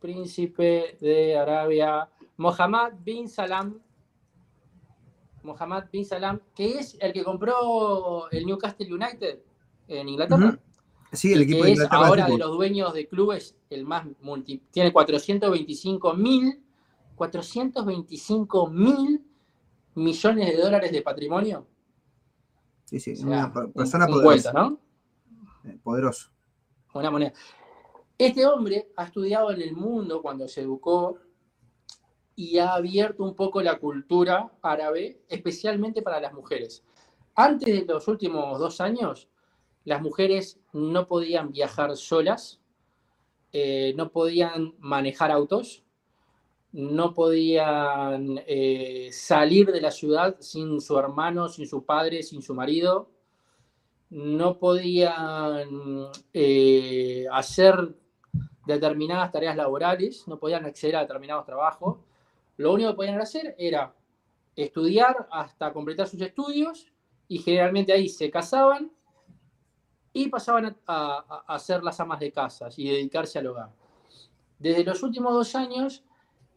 [0.00, 3.80] príncipe de Arabia, Mohammed bin Salam,
[5.42, 9.40] Mohammed bin Salam, que es el que compró el Newcastle United
[9.88, 10.58] en Inglaterra.
[11.12, 13.84] Sí, el equipo que de es Inglaterra de ahora de los dueños de clubes el
[13.84, 16.62] más multi, tiene 425 mil
[17.18, 19.24] 425 mil
[19.94, 21.66] millones de dólares de patrimonio.
[22.84, 24.52] Sí, sí, O sea, una per- un- persona un poderosa.
[24.52, 24.80] ¿no?
[25.64, 26.30] eh, Poderoso.
[26.94, 27.32] Una moneda.
[28.16, 31.18] Este hombre ha estudiado en el mundo cuando se educó
[32.34, 36.82] y ha abierto un poco la cultura árabe, especialmente para las mujeres.
[37.34, 39.28] Antes de los últimos dos años,
[39.84, 42.60] las mujeres no podían viajar solas,
[43.52, 45.84] eh, no podían manejar autos,
[46.72, 52.54] no podían eh, salir de la ciudad sin su hermano, sin su padre, sin su
[52.54, 53.10] marido,
[54.10, 57.94] no podían eh, hacer
[58.66, 61.98] determinadas tareas laborales, no podían acceder a determinados trabajos.
[62.56, 63.94] Lo único que podían hacer era
[64.56, 66.86] estudiar hasta completar sus estudios
[67.28, 68.90] y generalmente ahí se casaban
[70.12, 73.70] y pasaban a, a- a ser las amas de casas y dedicarse al hogar.
[74.58, 76.02] Desde los últimos dos años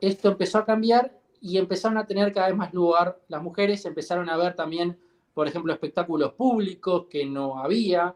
[0.01, 4.29] esto empezó a cambiar y empezaron a tener cada vez más lugar las mujeres, empezaron
[4.29, 4.99] a ver también,
[5.33, 8.13] por ejemplo, espectáculos públicos que no había,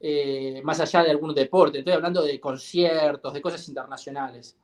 [0.00, 4.56] eh, más allá de algunos deportes, estoy hablando de conciertos, de cosas internacionales.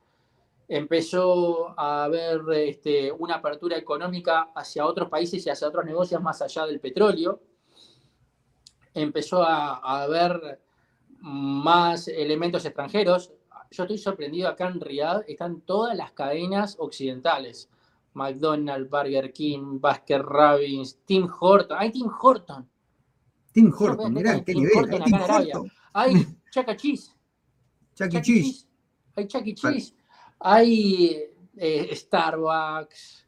[0.67, 6.41] Empezó a haber este, una apertura económica hacia otros países y hacia otros negocios más
[6.41, 7.39] allá del petróleo.
[8.93, 10.59] Empezó a, haber
[11.19, 13.31] más elementos extranjeros.
[13.71, 17.69] Yo estoy sorprendido acá en Riyadh, están todas las cadenas occidentales.
[18.13, 21.77] McDonald's, Burger King, Baskin Robbins, Tim Horton.
[21.77, 22.67] ¡Hay Tim Horton!
[23.51, 24.91] Tim Horton, mirá, qué nivel.
[24.91, 25.71] Hay Tim Horton.
[25.93, 26.75] Hay Chuck E.
[26.75, 27.11] Cheese.
[27.95, 28.21] Chuck E.
[28.21, 28.67] Cheese.
[29.15, 29.53] Hay Chuck E.
[29.55, 29.93] Cheese.
[30.39, 31.23] Hay
[31.55, 33.25] eh, Starbucks.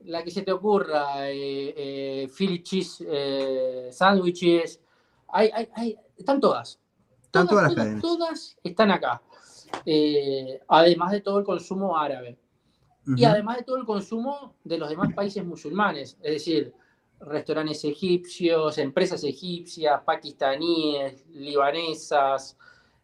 [0.00, 1.28] La que se te ocurra.
[1.30, 4.80] Eh, eh, Philly Cheese eh, Sandwiches.
[5.28, 6.78] Hay, hay, hay, están todas.
[7.24, 8.00] Están todas, las cadenas.
[8.00, 9.22] Todas están acá.
[10.68, 12.38] Además de todo el consumo árabe.
[13.16, 16.18] Y además de todo el consumo de los demás países musulmanes.
[16.22, 16.74] Es decir,
[17.20, 22.56] restaurantes egipcios, empresas egipcias, pakistaníes, libanesas,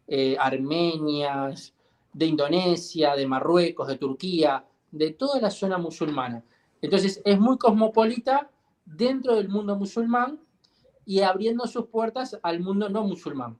[0.07, 1.73] eh, armenias,
[2.13, 6.43] de Indonesia, de Marruecos, de Turquía, de toda la zona musulmana.
[6.81, 8.49] Entonces es muy cosmopolita
[8.85, 10.39] dentro del mundo musulmán
[11.05, 13.57] y abriendo sus puertas al mundo no musulmán.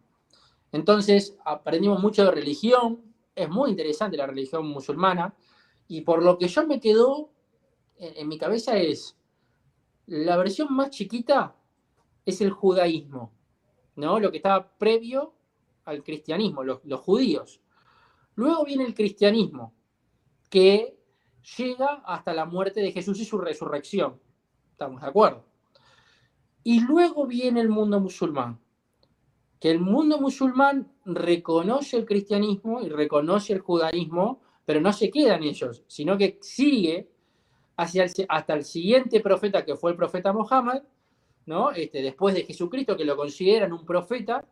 [0.76, 3.02] Entonces aprendimos mucho de religión,
[3.34, 5.34] es muy interesante la religión musulmana,
[5.88, 7.30] y por lo que yo me quedo
[7.98, 9.18] en mi cabeza es,
[10.06, 11.56] la versión más chiquita
[12.26, 13.32] es el judaísmo,
[13.96, 14.20] ¿no?
[14.20, 15.34] Lo que estaba previo
[15.86, 17.62] al cristianismo, los, judíos.
[18.36, 19.74] Luego viene el cristianismo,
[20.50, 21.00] que
[21.58, 24.20] llega hasta la muerte de Jesús y su resurrección.
[24.72, 25.46] ¿Estamos de acuerdo?
[26.66, 28.60] Y luego viene el mundo musulmán,
[29.66, 35.38] que el mundo musulmán reconoce el cristianismo y reconoce el judaísmo, pero no se queda
[35.38, 37.10] en ellos, sino que sigue
[37.76, 40.84] hasta el siguiente profeta que fue el profeta Mohammed,
[41.48, 41.72] ¿no?
[41.72, 44.46] Este, después de Jesucristo, que lo consideran un profeta,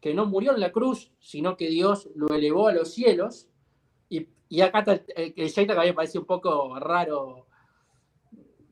[0.00, 3.48] que no murió en la cruz, sino que Dios lo elevó a los cielos.
[4.08, 7.48] Y, y acá está el, el que a mí me parece un poco raro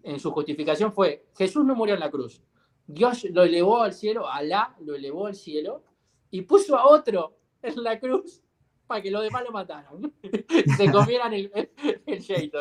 [0.05, 2.41] en su justificación, fue, Jesús no murió en la cruz.
[2.87, 5.83] Dios lo elevó al cielo, Alá lo elevó al cielo,
[6.31, 8.43] y puso a otro en la cruz
[8.87, 10.13] para que los demás lo mataran.
[10.77, 11.71] Se comieran el, el,
[12.07, 12.53] el,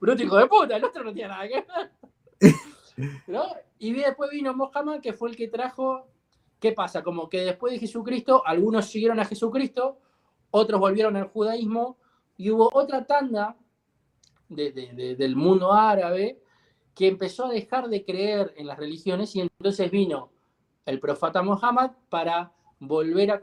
[0.00, 1.64] bruto hijo de puta, el otro no tiene nada que
[2.40, 2.54] ver.
[3.26, 3.44] ¿No?
[3.78, 6.08] Y después vino Mohammed, que fue el que trajo,
[6.58, 7.02] ¿qué pasa?
[7.02, 9.98] Como que después de Jesucristo, algunos siguieron a Jesucristo,
[10.50, 11.98] otros volvieron al judaísmo,
[12.36, 13.56] y hubo otra tanda
[14.48, 16.42] del mundo árabe
[16.94, 20.31] que empezó a dejar de creer en las religiones y entonces vino
[20.86, 23.40] el profeta Mohammed para volver a,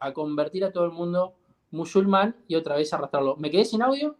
[0.00, 1.34] a convertir a todo el mundo
[1.70, 3.36] musulmán y otra vez arrastrarlo.
[3.36, 4.16] ¿Me quedé sin audio?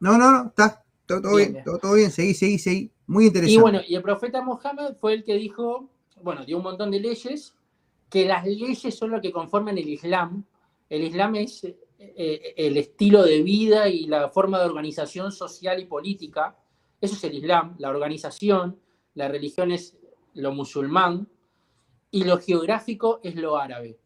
[0.00, 2.92] No, no, no, está, todo, bien, Todo, bien, seguí, seguí, seguí.
[3.06, 3.54] Muy interesante.
[3.54, 5.90] Y bueno, y el profeta Mohammed fue el que dijo,
[6.22, 7.54] bueno, dio un montón de leyes,
[8.08, 10.44] que las leyes son lo que conforman el Islam.
[10.88, 15.80] El Islam es eh, eh, el estilo de vida y la forma de organización social
[15.80, 16.56] y política.
[17.00, 18.78] Eso es el Islam, la organización,
[19.14, 19.98] la religión es
[20.34, 21.28] lo musulmán
[22.10, 23.98] y lo geográfico es lo árabe.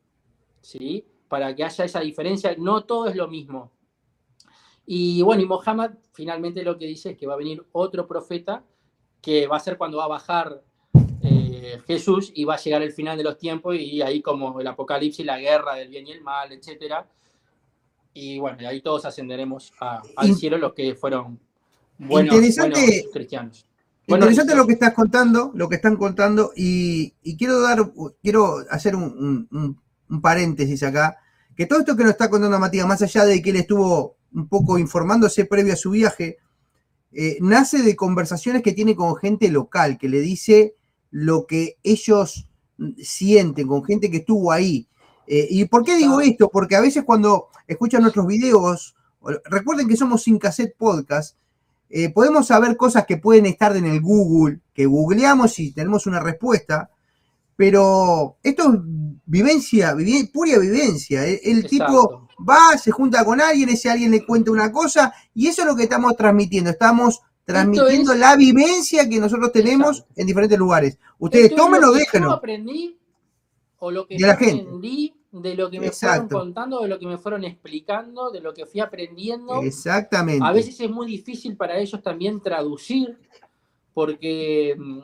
[0.60, 1.06] ¿Sí?
[1.28, 3.72] Para que haya esa diferencia, no todo es lo mismo.
[4.86, 8.64] Y bueno, y Mohammed finalmente lo que dice es que va a venir otro profeta
[9.20, 10.62] que va a ser cuando va a bajar
[11.22, 14.66] eh, Jesús y va a llegar el final de los tiempos y ahí como el
[14.66, 17.06] apocalipsis, la guerra del bien y el mal, etc.
[18.12, 21.40] Y bueno, ahí todos ascenderemos al cielo los que fueron
[21.96, 23.66] buenos, interesante, cristianos.
[24.06, 29.48] Interesante lo que estás contando, lo que están contando, y, quiero dar, quiero hacer un,
[29.50, 31.16] un, paréntesis acá,
[31.56, 34.48] que todo esto que nos está contando Matías, más allá de que él estuvo un
[34.48, 36.38] poco informándose previo a su viaje,
[37.12, 40.74] eh, nace de conversaciones que tiene con gente local, que le dice
[41.10, 42.48] lo que ellos
[42.98, 44.88] sienten, con gente que estuvo ahí.
[45.26, 46.50] Eh, ¿Y por qué digo esto?
[46.50, 48.96] Porque a veces cuando escuchan nuestros videos,
[49.44, 51.36] recuerden que somos sin cassette podcast,
[51.90, 56.20] eh, podemos saber cosas que pueden estar en el Google, que googleamos y tenemos una
[56.20, 56.90] respuesta,
[57.56, 58.80] pero esto es
[59.26, 59.96] vivencia,
[60.32, 61.24] pura vivencia.
[61.24, 65.62] El, tipo va, se junta con alguien, ese alguien le cuenta una cosa, y eso
[65.62, 66.70] es lo que estamos transmitiendo.
[66.70, 70.98] Estamos transmitiendo la vivencia que nosotros tenemos en diferentes lugares.
[71.18, 72.30] Ustedes tómenlo, déjenlo.
[72.30, 72.98] Yo aprendí,
[73.78, 77.42] o lo que aprendí, de lo que me fueron contando, de lo que me fueron
[77.42, 79.62] explicando, de lo que fui aprendiendo.
[79.62, 80.44] Exactamente.
[80.46, 83.18] A veces es muy difícil para ellos también traducir,
[83.92, 85.00] porque mm,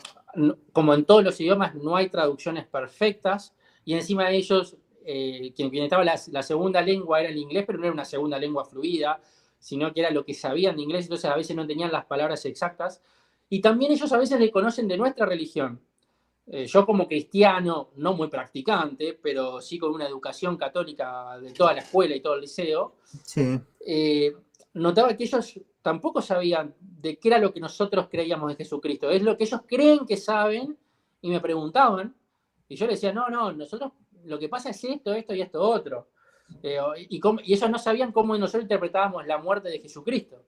[0.73, 5.75] como en todos los idiomas, no hay traducciones perfectas y encima de ellos, eh, quien,
[5.75, 9.21] estaba la, segunda lengua era el inglés, pero no era una segunda lengua fluida,
[9.59, 12.45] sino que era lo que sabían de inglés, entonces a veces no tenían las palabras
[12.45, 13.03] exactas.
[13.49, 15.81] Y también ellos a veces desconocen de nuestra religión.
[16.53, 21.75] Eh, yo como cristiano, no muy practicante, pero sí con una educación católica de toda
[21.75, 22.97] la escuela y todo el liceo,
[23.87, 24.35] eh,
[24.75, 29.09] notaba que ellos tampoco sabían de qué era lo que nosotros creíamos de Jesucristo.
[29.11, 30.77] Es lo que ellos creen que saben
[31.23, 32.17] y me preguntaban.
[32.69, 33.93] Y yo les decía, no, no, nosotros
[34.25, 36.09] lo que pasa es esto, esto y esto otro.
[36.65, 40.45] Eh, y, y, ellos no sabían cómo nosotros interpretábamos la muerte de Jesucristo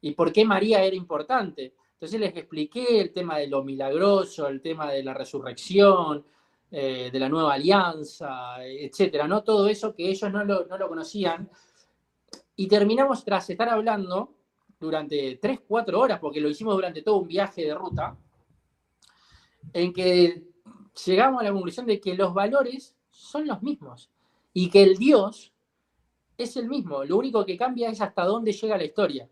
[0.00, 1.74] y por qué María era importante.
[1.94, 6.24] Entonces les expliqué el tema de lo milagroso, el tema de la resurrección,
[6.70, 9.42] eh, de la nueva alianza, etcétera, ¿no?
[9.42, 11.48] Todo eso que ellos no lo, no lo conocían.
[12.56, 14.34] Y terminamos tras estar hablando
[14.78, 18.16] durante 3, 4 horas, porque lo hicimos durante todo un viaje de ruta,
[19.72, 20.42] en que
[21.06, 24.10] llegamos a la conclusión de que los valores son los mismos
[24.52, 25.52] y que el Dios
[26.36, 27.04] es el mismo.
[27.04, 29.28] Lo único que cambia es hasta dónde llega la historia.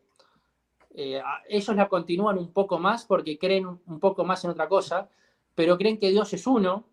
[0.94, 5.09] Eh, ellos la continúan un poco más porque creen un poco más en otra cosa,
[5.55, 6.87] pero creen que Dios es uno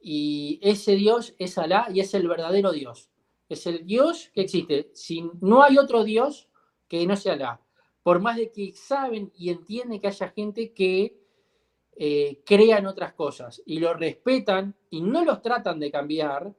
[0.00, 3.10] y ese Dios es Alá y es el verdadero Dios.
[3.48, 4.90] Es el Dios que existe.
[4.94, 6.48] Si no hay otro Dios
[6.88, 7.60] que no sea Alá.
[8.02, 11.18] Por más de que saben y entienden que haya gente que
[11.96, 16.54] eh, crean otras cosas y lo respetan y no los tratan de cambiar,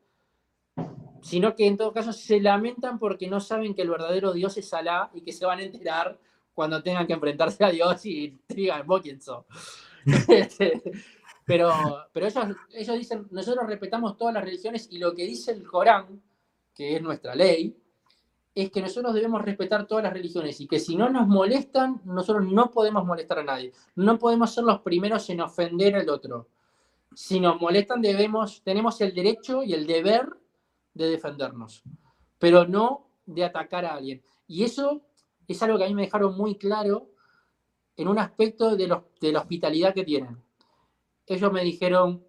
[1.21, 4.73] sino que en todo caso se lamentan porque no saben que el verdadero Dios es
[4.73, 6.19] Alá y que se van a enterar
[6.57, 9.45] cuando tengan que enfrentarse a Dios y digan, vos quién sos.
[11.45, 11.71] pero
[12.11, 16.19] pero ellos, ellos dicen, nosotros respetamos todas las religiones y lo que dice el Corán,
[16.73, 17.77] que es nuestra ley,
[18.55, 22.51] es que nosotros debemos respetar todas las religiones y que si no nos molestan, nosotros
[22.51, 23.71] no podemos molestar a nadie.
[23.93, 26.47] No podemos ser los primeros en ofender al otro.
[27.13, 30.27] Si nos molestan, debemos, tenemos el derecho y el deber
[30.95, 31.83] de defendernos,
[32.39, 34.23] pero no de atacar a alguien.
[34.47, 35.03] Y eso
[35.53, 37.09] es algo que a mí me dejaron muy claro
[37.95, 40.41] en un aspecto de, los, de la hospitalidad que tienen.
[41.25, 42.23] Ellos me dijeron,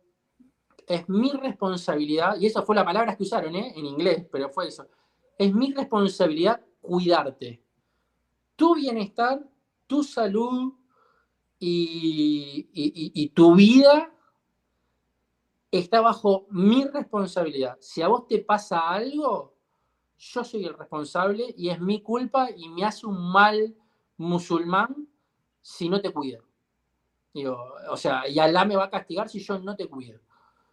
[0.86, 3.74] es mi responsabilidad, y eso fue la palabra que usaron ¿eh?
[3.76, 4.88] en inglés, pero fue eso
[5.38, 7.62] es mi responsabilidad cuidarte.
[8.56, 9.40] Tu bienestar,
[9.86, 10.74] tu salud
[11.60, 14.12] y, tu vida
[15.70, 17.78] está bajo mi responsabilidad.
[17.80, 19.54] Si a vos te pasa algo,
[20.18, 23.74] yo soy el responsable y es mi culpa y me hace un mal
[24.16, 25.08] musulmán
[25.62, 26.42] si no te cuido.
[27.90, 30.18] o sea, y Alá me va a castigar si yo no te cuido.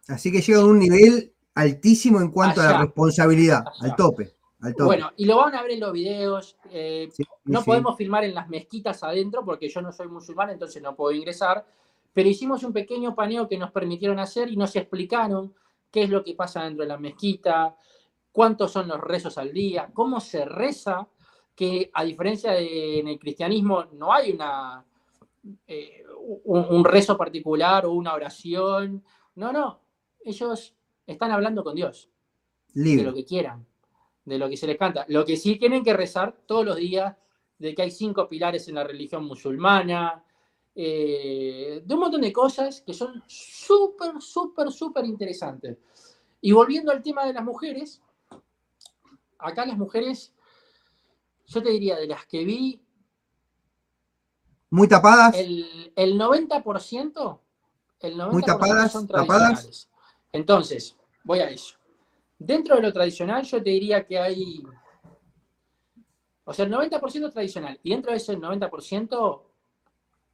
[0.08, 4.36] Así que llega a un nivel altísimo en cuanto a la responsabilidad, al tope.
[4.78, 6.56] Bueno, y lo van a ver en los videos.
[6.70, 7.10] Eh,
[7.44, 11.14] no podemos filmar en las mezquitas adentro porque yo no soy musulmán, entonces no puedo
[11.14, 11.64] ingresar.
[12.12, 15.54] Pero hicimos un pequeño paneo que nos permitieron hacer y nos explicaron
[15.90, 17.76] qué es lo que pasa dentro de la mezquita,
[18.36, 21.08] cuántos son los rezos al día, cómo se reza,
[21.54, 24.84] que a diferencia de en el cristianismo no hay una,
[25.66, 26.04] eh,
[26.44, 29.02] un, rezo particular o una oración.
[29.36, 29.80] No, no.
[30.22, 30.74] Ellos
[31.06, 32.10] están hablando con Dios.
[32.74, 33.66] De lo que quieran
[34.26, 35.06] de lo que se les canta.
[35.08, 37.16] Lo que sí tienen que rezar todos los días
[37.58, 40.22] de que hay cinco pilares en la religión musulmana,
[40.74, 45.78] eh, de un montón de cosas que son súper, súper, súper interesantes.
[46.40, 48.02] Y volviendo al tema de las mujeres,
[49.38, 50.34] acá las mujeres,
[51.46, 52.82] yo te diría, de las que vi...
[54.70, 55.36] Muy tapadas.
[55.36, 57.40] El, 90%,
[58.00, 59.88] el 90% Muy tapadas, son tradicionales.
[60.32, 61.76] Entonces, voy a eso.
[62.38, 64.62] Dentro de lo tradicional, yo te diría que hay.
[66.44, 67.80] O sea, el 90% tradicional.
[67.82, 69.42] Y dentro de ese 90%,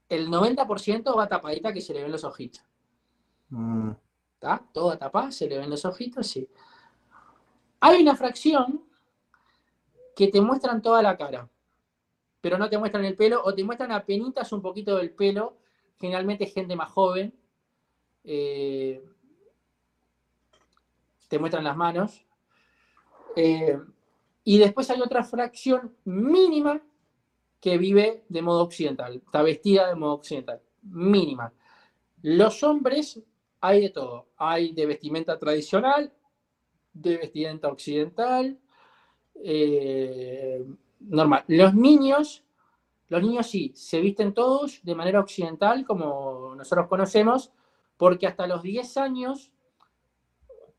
[0.08, 2.64] el 90% va tapadita que se le ven los ojitos.
[3.50, 3.90] Mm.
[4.34, 4.64] ¿Está?
[4.72, 6.48] Toda tapada, se le ven los ojitos, sí.
[7.80, 8.84] Hay una fracción
[10.14, 11.48] que te muestran toda la cara,
[12.40, 15.58] pero no te muestran el pelo, o te muestran a penitas un poquito del pelo,
[15.98, 17.34] generalmente gente más joven.
[18.24, 19.04] Eh,
[21.28, 22.26] te muestran las manos.
[23.36, 23.78] Eh,
[24.44, 26.82] y después hay otra fracción mínima
[27.60, 31.52] que vive de modo occidental, está vestida de modo occidental, mínima.
[32.20, 33.22] Los hombres
[33.60, 36.12] hay de todo, hay de vestimenta tradicional,
[36.92, 38.58] de vestimenta occidental,
[39.34, 40.64] eh,
[41.00, 41.44] normal.
[41.48, 42.44] Los niños,
[43.08, 47.52] los niños sí, se visten todos de manera occidental, como nosotros conocemos,
[47.96, 49.52] porque hasta los 10 años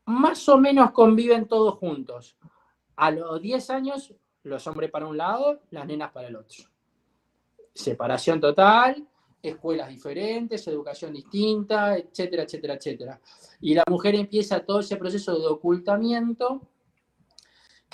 [0.06, 2.36] más o menos conviven todos juntos.
[2.96, 6.64] A los 10 años, los hombres para un lado, las nenas para el otro.
[7.72, 9.06] Separación total,
[9.42, 13.20] escuelas diferentes, educación distinta, etcétera, etcétera, etcétera.
[13.60, 16.62] Y la mujer empieza todo ese proceso de ocultamiento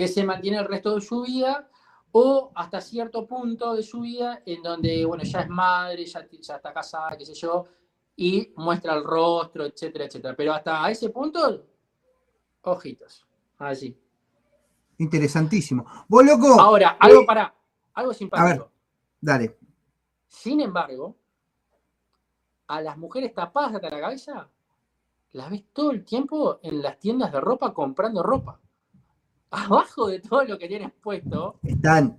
[0.01, 1.69] que se mantiene el resto de su vida
[2.13, 6.57] o hasta cierto punto de su vida en donde, bueno, ya es madre, ya, ya
[6.57, 7.67] está casada, qué sé yo,
[8.17, 10.35] y muestra el rostro, etcétera, etcétera.
[10.35, 11.67] Pero hasta ese punto,
[12.63, 13.27] ojitos,
[13.59, 13.95] así.
[14.97, 15.85] Interesantísimo.
[16.09, 16.59] Vos, loco.
[16.59, 17.55] Ahora, algo para,
[17.93, 18.49] algo simpático.
[18.49, 18.67] A ver,
[19.21, 19.59] dale.
[20.29, 21.15] Sin embargo,
[22.69, 24.49] a las mujeres tapadas hasta la cabeza,
[25.33, 28.59] las ves todo el tiempo en las tiendas de ropa comprando ropa.
[29.51, 32.17] Abajo de todo lo que tienes puesto, Están.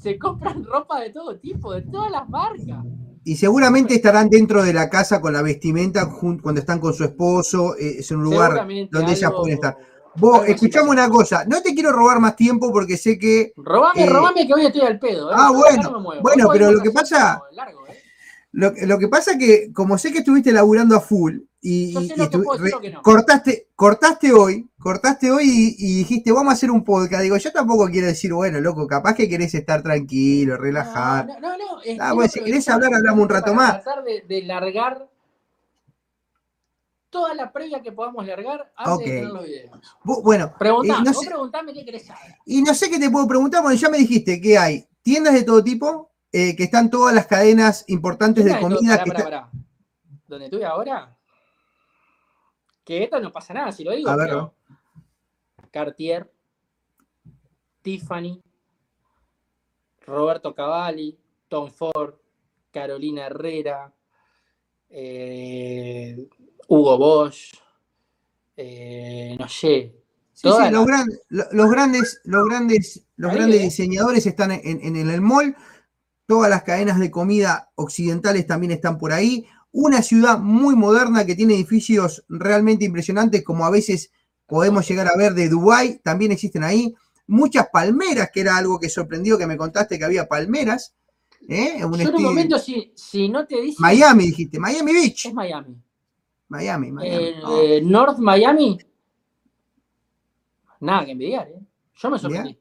[0.00, 2.84] se compran ropa de todo tipo, de todas las marcas.
[3.24, 7.76] Y seguramente estarán dentro de la casa con la vestimenta cuando están con su esposo.
[7.76, 9.76] eh, es un lugar donde ellas pueden estar.
[10.16, 10.90] Vos, escuchame pasa.
[10.90, 11.44] una cosa.
[11.46, 14.82] No te quiero robar más tiempo porque sé que Robame, Eh, robame que hoy estoy
[14.82, 15.30] al pedo.
[15.30, 15.34] ¿eh?
[15.36, 16.22] ah, bueno, no me muevo.
[16.22, 17.96] bueno, pero lo que pasa- como largo, ¿eh?
[18.50, 22.90] lo, lo que pasa que como sé que estuviste laburando a full y, re- que
[22.90, 23.02] no.
[23.02, 27.22] cortaste, cortaste hoy, cortaste hoy y, y dijiste, vamos a hacer un podcast.
[27.22, 31.26] Digo, yo tampoco quiero decir, bueno, loco, capaz que querés estar tranquilo, relajar.
[31.28, 31.64] No, no, no.
[32.00, 33.82] Ah, bueno, si querés hablar, hablamos un rato más.
[33.82, 35.08] Tratar de, de largar
[37.10, 39.00] toda la previa que podamos largar antes Ok.
[39.04, 39.70] de tener los videos.
[40.02, 42.36] Bueno, Preguntá, Eh, no sé- preguntame qué querés saber.
[42.46, 45.42] y no sé qué te puedo preguntar, porque ya me dijiste que hay tiendas de
[45.42, 48.96] todo tipo, eh, que están todas las cadenas importantes de comida.
[48.96, 49.50] pará, que pará, está- pará.
[50.26, 51.14] Donde estoy ahora,
[52.84, 54.30] que esto no pasa nada, si lo digo, A ver,
[55.70, 56.30] Cartier,
[57.82, 58.40] Tiffany,
[60.06, 61.16] Roberto Cavalli,
[61.48, 62.14] Tom Ford,
[62.70, 63.92] Carolina Herrera,
[64.90, 66.28] eh,
[66.68, 67.54] Hugo Bosch,
[68.56, 69.94] eh, no sé.
[70.32, 74.62] Sí, todas sí, los, gran- los grandes, los grandes, los Ahí, grandes diseñadores están en,
[74.82, 75.54] en el mall.
[76.26, 79.46] Todas las cadenas de comida occidentales también están por ahí.
[79.72, 84.10] Una ciudad muy moderna que tiene edificios realmente impresionantes, como a veces
[84.46, 86.94] podemos llegar a ver de Dubái, también existen ahí.
[87.26, 90.94] Muchas palmeras, que era algo que sorprendió que me contaste que había palmeras.
[91.48, 91.82] ¿eh?
[91.84, 95.26] Un Yo en un momento, si, si no te dice, Miami, dijiste, Miami Beach.
[95.26, 95.76] es Miami.
[96.48, 97.26] Miami, Miami.
[97.44, 98.78] Oh, eh, North Miami,
[100.80, 101.60] nada que envidiar, ¿eh?
[101.94, 102.58] Yo me sorprendí.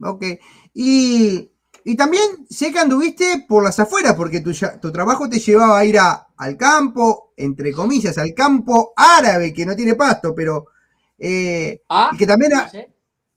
[0.00, 0.24] Ok.
[0.72, 1.50] Y,
[1.84, 5.84] y también sé que anduviste por las afueras, porque tu, tu trabajo te llevaba a
[5.84, 10.66] ir a- al campo, entre comillas, al campo árabe, que no tiene pasto, pero
[11.18, 12.90] eh, Ah, que también, no ha- sé.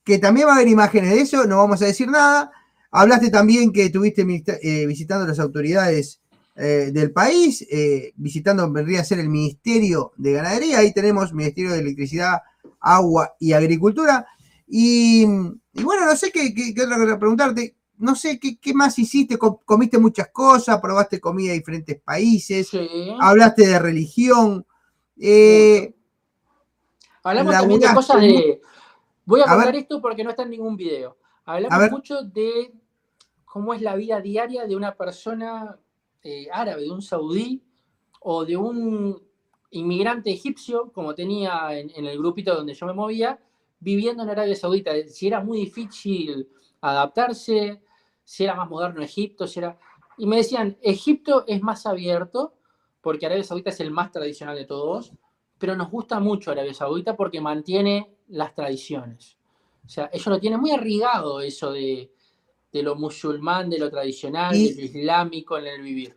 [0.04, 2.52] que también va a haber imágenes de eso, no vamos a decir nada.
[2.92, 4.26] Hablaste también que estuviste
[4.62, 6.22] eh, visitando las autoridades
[6.56, 11.72] eh, del país, eh, visitando, vendría a ser el Ministerio de Ganadería, ahí tenemos Ministerio
[11.74, 12.40] de Electricidad,
[12.80, 14.26] Agua y Agricultura.
[14.68, 15.24] Y,
[15.74, 18.98] y bueno, no sé qué, qué, qué otra cosa preguntarte, no sé qué, qué más
[19.00, 22.88] hiciste, Com- comiste muchas cosas, probaste comida de diferentes países, Sí.
[23.20, 24.66] hablaste de religión.
[25.20, 25.94] eh,
[27.24, 28.62] Hablamos también de cosas de.
[29.26, 29.82] Voy a A contar ver.
[29.82, 31.18] esto porque no está en ningún video.
[31.46, 32.72] Hablamos mucho de
[33.46, 35.78] cómo es la vida diaria de una persona
[36.24, 37.62] eh, árabe, de un saudí
[38.22, 39.22] o de un
[39.72, 43.40] inmigrante egipcio, como tenía en, en el grupito donde yo me movía,
[43.80, 44.92] viviendo en Arabia Saudita.
[45.08, 46.48] Si era muy difícil
[46.80, 47.82] adaptarse,
[48.28, 49.80] si era más moderno Egipto, si era...
[50.18, 52.56] Y me decían, Egipto es más abierto,
[53.02, 55.14] porque Arabia Saudita es el más tradicional de todos,
[55.58, 59.38] pero nos gusta mucho Arabia Saudita porque mantiene las tradiciones.
[59.86, 62.12] O sea, ellos lo tienen muy arraigado eso de,
[62.74, 66.14] de lo musulmán, de lo tradicional, Y- de lo islámico en el vivir.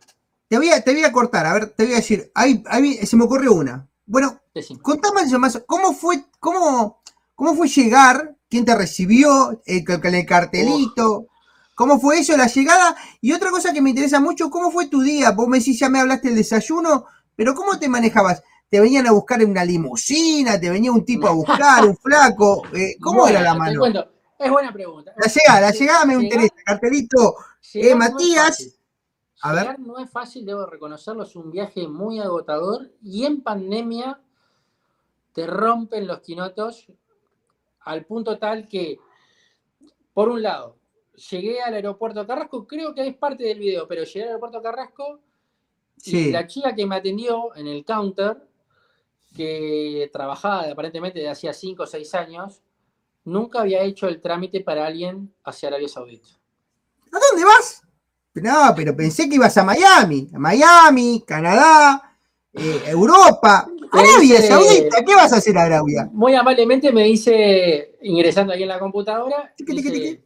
[0.49, 2.95] te, voy a, te voy a cortar, a ver, te voy a decir, ahí, ahí
[3.05, 3.87] se me ocurrió una.
[4.05, 4.81] Bueno, Decime.
[4.81, 5.63] Contame más.
[5.65, 7.01] ¿Cómo fue, cómo,
[7.35, 8.35] cómo fue llegar?
[8.49, 9.61] ¿Quién te recibió?
[9.65, 11.27] El, el cartelito.
[11.81, 12.95] ¿Cómo fue eso, la llegada?
[13.21, 15.31] Y otra cosa que me interesa mucho, ¿cómo fue tu día?
[15.31, 17.05] Vos me decís, ya me hablaste del desayuno,
[17.35, 18.43] pero ¿cómo te manejabas?
[18.69, 20.59] ¿Te venían a buscar en una limusina?
[20.59, 22.61] ¿Te venía un tipo a buscar, un flaco?
[22.71, 23.79] Eh, ¿Cómo era la mano?
[23.79, 24.11] cuento.
[24.37, 25.11] Es buena pregunta.
[25.17, 26.53] La llegada, la llegada me interesa.
[26.63, 27.35] Cartelito,
[27.73, 28.77] Eh, Matías.
[29.41, 29.63] A ver.
[29.63, 34.21] Llegar no es fácil, debo reconocerlo, es un viaje muy agotador y en pandemia
[35.33, 36.91] te rompen los quinotos
[37.79, 38.99] al punto tal que,
[40.13, 40.77] por un lado,
[41.15, 45.19] llegué al aeropuerto Carrasco, creo que es parte del video, pero llegué al aeropuerto Carrasco
[46.03, 48.37] y la chica que me atendió en el counter,
[49.35, 52.61] que trabajaba aparentemente de hacía 5 o 6 años,
[53.23, 56.29] nunca había hecho el trámite para alguien hacia Arabia Saudita.
[57.11, 57.81] ¿a dónde vas?
[58.35, 60.29] No, pero pensé que ibas a Miami.
[60.33, 62.17] A Miami, Canadá,
[62.53, 63.67] eh, Europa.
[63.91, 66.09] Arabia Saudita, ¿qué vas a hacer a Arabia?
[66.13, 70.21] Muy amablemente me dice, ingresando ahí en la computadora, dice.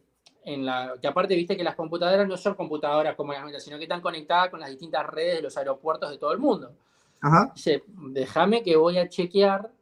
[0.46, 3.78] En la, que aparte viste que las computadoras no son computadoras como las nuestras, sino
[3.78, 6.72] que están conectadas con las distintas redes de los aeropuertos de todo el mundo.
[7.20, 7.50] Ajá.
[7.52, 9.72] Dice, déjame que voy a chequear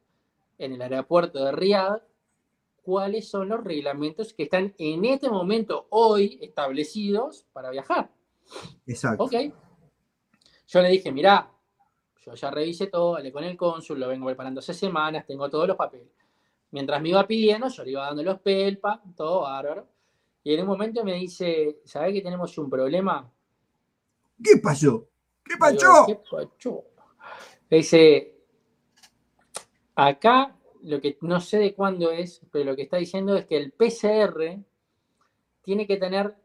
[0.57, 2.01] en el aeropuerto de Riyadh
[2.83, 8.11] cuáles son los reglamentos que están en este momento, hoy, establecidos para viajar.
[8.87, 9.25] Exacto.
[9.25, 9.35] Ok.
[10.67, 11.51] Yo le dije, mirá,
[12.25, 15.69] Yo ya revisé todo, hablé con el cónsul, lo vengo preparando hace semanas, tengo todos
[15.69, 16.09] los papeles.
[16.71, 19.94] Mientras me iba pidiendo, yo le iba dando los pelpa, todo bárbaro.
[20.45, 23.33] Y en un momento me dice, ¿sabés que tenemos un problema?
[24.43, 25.09] ¿Qué pasó?
[25.43, 26.05] ¿Qué pasó?
[26.07, 26.85] ¿Qué pasó?
[27.71, 28.37] dice,
[29.95, 33.57] acá lo que no sé de cuándo es, pero lo que está diciendo es que
[33.57, 34.63] el PCR
[35.63, 36.37] tiene que tener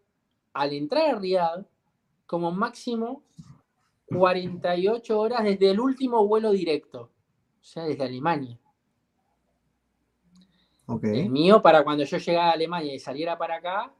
[0.53, 1.65] al entrar a Riyadh
[2.25, 3.23] como máximo
[4.07, 7.11] 48 horas desde el último vuelo directo,
[7.61, 8.57] o sea, desde Alemania.
[11.03, 13.93] El mío, para cuando yo llegara a Alemania y saliera para acá,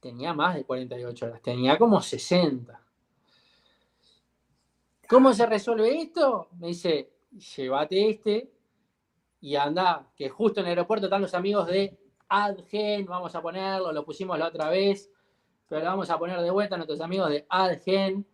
[0.00, 2.80] tenía más de 48 horas, tenía como 60.
[5.08, 6.48] ¿Cómo se resuelve esto?
[6.58, 7.10] Me dice,
[7.56, 8.50] llévate este
[9.40, 11.98] y anda, que justo en el aeropuerto están los amigos de
[12.28, 15.10] Adgen, vamos a ponerlo, lo pusimos la otra vez,
[15.68, 18.26] pero lo vamos a poner de vuelta a nuestros amigos de Adgen,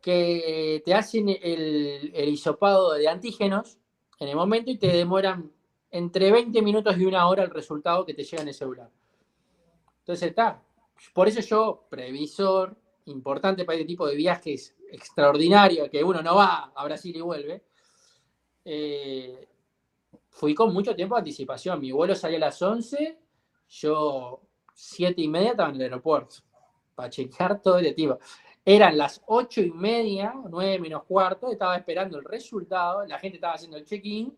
[0.00, 3.78] que te hacen el, el hisopado de antígenos
[4.20, 5.52] en el momento y te demoran
[5.90, 8.90] entre 20 minutos y una hora el resultado que te llega en el celular.
[10.00, 10.62] Entonces está.
[11.14, 12.76] Por eso yo, previsor,
[13.06, 17.62] importante para este tipo de viajes extraordinarios, que uno no va a Brasil y vuelve,
[18.64, 19.48] eh,
[20.28, 21.80] fui con mucho tiempo de anticipación.
[21.80, 23.18] Mi vuelo salía a las 11,
[23.68, 24.40] yo
[24.74, 26.36] 7 y media estaba en el aeropuerto
[26.94, 28.18] para chequear todo el tipo.
[28.64, 33.54] Eran las 8 y media, 9 menos cuarto, estaba esperando el resultado, la gente estaba
[33.54, 34.36] haciendo el check-in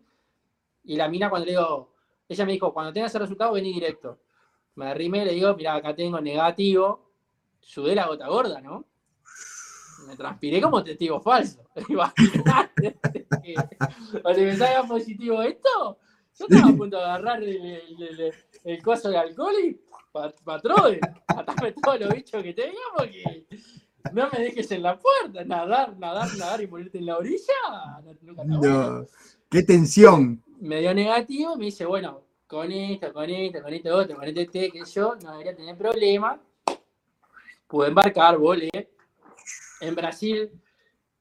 [0.91, 1.93] y la mina cuando le digo,
[2.27, 4.19] ella me dijo, cuando tengas el resultado vení directo.
[4.75, 7.13] Me arrimé, le digo, mira, acá tengo negativo,
[7.61, 8.85] sudé la gota gorda, ¿no?
[10.05, 11.61] Me transpiré como testigo falso.
[14.23, 15.97] o si me salga positivo esto,
[16.37, 18.33] yo estaba a punto de agarrar el,
[18.65, 19.79] el, coso de alcohol y
[20.43, 20.99] patrón,
[21.33, 23.47] matarme todos los bichos que tenía porque
[24.11, 28.01] no me dejes en la puerta, nadar, nadar, nadar y ponerte en la orilla.
[28.45, 29.05] No,
[29.49, 34.15] qué tensión me dio negativo, me dice, bueno, con esto, con esto, con esto otro,
[34.15, 36.39] con este té, que yo no debería tener problema.
[37.67, 38.69] Pude embarcar, volé.
[39.79, 40.51] En Brasil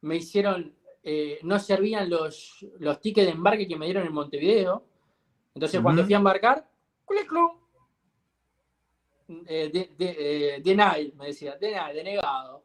[0.02, 4.84] me hicieron, eh, no servían los, los tickets de embarque que me dieron en Montevideo.
[5.54, 6.68] Entonces, cuando fui a embarcar,
[7.26, 7.52] club,
[9.46, 12.64] eh, de, de, eh, denied, me decía, denied, denegado.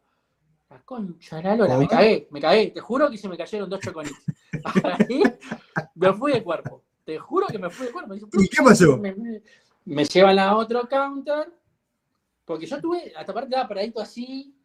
[0.70, 2.72] La concha la lora, me cagué, me cagué.
[2.72, 4.18] Te juro que se me cayeron dos choconitos.
[4.84, 5.22] Ahí
[5.95, 6.84] me fui de cuerpo.
[7.03, 8.16] Te juro que me fui de cuerpo.
[8.16, 8.97] ¿Y qué pasó?
[8.97, 11.53] Me, llevan a otro counter.
[12.45, 14.55] Porque yo tuve, hasta parte estaba paradito así,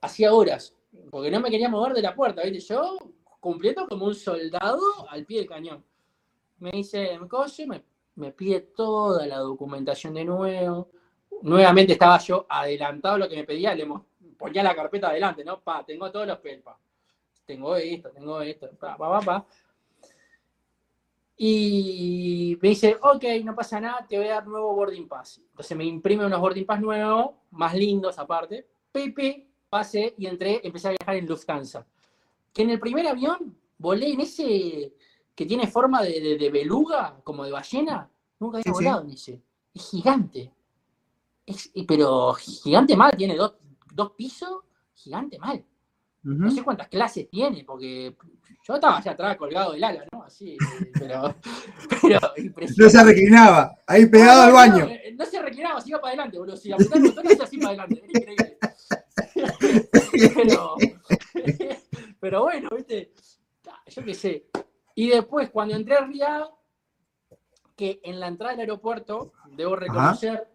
[0.00, 0.74] hacía horas.
[1.10, 2.60] Porque no me quería mover de la puerta, ¿viste?
[2.60, 2.96] Yo
[3.40, 5.84] cumpliendo como un soldado al pie del cañón.
[6.58, 7.84] Me dice, me coche, me,
[8.16, 10.90] me pide toda la documentación de nuevo.
[11.42, 13.86] Nuevamente estaba yo adelantado a lo que me pedía, le,
[14.38, 15.60] ponía la carpeta adelante, ¿no?
[15.60, 16.76] Pa, tengo todos los pelpas.
[17.44, 19.46] Tengo esto, tengo esto, pa, pa, pa, pa.
[21.40, 25.40] Y me dice, ok, no pasa nada, te voy a dar nuevo boarding pass.
[25.50, 28.66] Entonces me imprime unos boarding pass nuevos, más lindos aparte.
[28.90, 31.86] Pepe, pasé y entré, empecé a viajar en Lufthansa.
[32.52, 34.92] Que en el primer avión volé en ese
[35.32, 38.10] que tiene forma de, beluga, como de ballena.
[38.40, 39.40] Nunca había volado en ese.
[39.72, 40.52] Es gigante.
[41.86, 43.54] pero gigante mal, tiene dos,
[43.98, 44.62] dos pisos,
[44.94, 45.64] gigante mal.
[46.22, 48.14] No sé cuántas clases tiene, porque
[48.66, 50.22] yo estaba allá atrás colgado del ala, ¿no?
[50.22, 50.56] Así,
[50.98, 51.34] pero,
[52.02, 52.82] pero impresionante.
[52.82, 54.86] No se reclinaba, ahí pegado al baño.
[54.86, 56.56] Eh, no, se reclinaba, se iba para adelante, boludo.
[56.56, 58.02] Si apuntaba el botón, hacía así para adelante.
[58.08, 58.58] increíble.
[60.34, 60.76] pero,
[62.20, 63.12] pero bueno, viste,
[63.86, 64.46] yo qué sé.
[64.94, 66.50] Y después, cuando entré a Riyadh,
[67.74, 70.48] que en la entrada del aeropuerto, debo reconocer,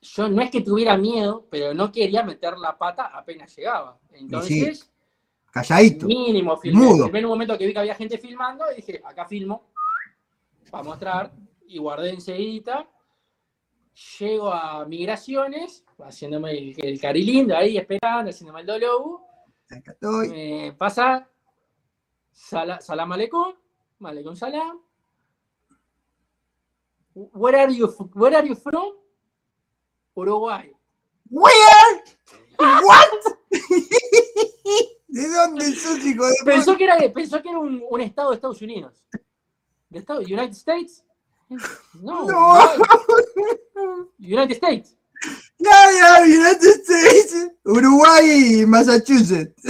[0.00, 3.98] yo no es que tuviera miedo, pero no quería meter la pata apenas llegaba.
[4.12, 4.90] Entonces,
[5.50, 6.86] calladito, mínimo, filmé.
[7.18, 9.70] En un momento que vi que había gente filmando, y dije, acá filmo,
[10.70, 11.32] para mostrar,
[11.66, 12.88] y guardé enseguida.
[14.20, 19.20] Llego a migraciones, haciéndome el, el carilindo ahí, esperando, haciéndome el dolobu.
[20.30, 21.28] Me pasa,
[22.32, 23.54] salam aleikum,
[24.04, 24.80] aleikum salam.
[27.14, 28.92] Where are you, where are you from?
[30.18, 30.72] Uruguay.
[31.30, 32.04] ¿Where?
[32.58, 33.08] ¿What?
[35.08, 38.36] ¿De dónde sos, hijo de pensó que era, pensó que era un, un, estado de
[38.36, 39.02] Estados Unidos.
[39.88, 41.04] ¿De Estados United States?
[41.94, 42.26] No.
[42.26, 42.58] no.
[44.18, 44.96] United States.
[45.58, 47.50] Ya, ya, United States.
[47.64, 49.62] Uruguay y Massachusetts.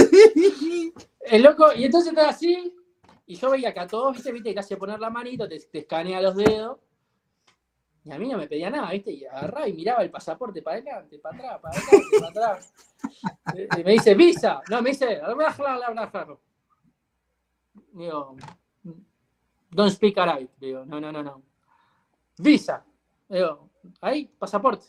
[1.21, 2.75] El loco, y entonces estaba así,
[3.27, 5.81] y yo veía que a todos, viste, viste, que hace poner la manito, te, te
[5.81, 6.79] escanea los dedos.
[8.09, 9.13] Y a mí no me pedía nada, ¿viste?
[9.13, 12.75] Y agarraba y miraba el pasaporte para adelante, para atrás, para adelante, para atrás.
[13.79, 14.63] Y me dice, visa.
[14.71, 15.21] No, me dice,
[17.93, 18.37] digo,
[19.71, 20.51] don't speak Arabic.
[20.59, 21.43] Digo, no, no, no, no.
[22.39, 22.85] Visa.
[23.29, 24.87] Digo, ahí, pasaporte.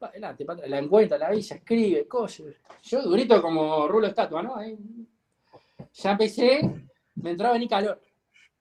[0.00, 2.54] Adelante, la encuentra, la visa, escribe, cosas.
[2.82, 4.56] Yo durito como rulo estatua, ¿no?
[4.56, 4.78] Ahí.
[5.92, 6.60] Ya empecé,
[7.16, 8.00] me entraba ni calor.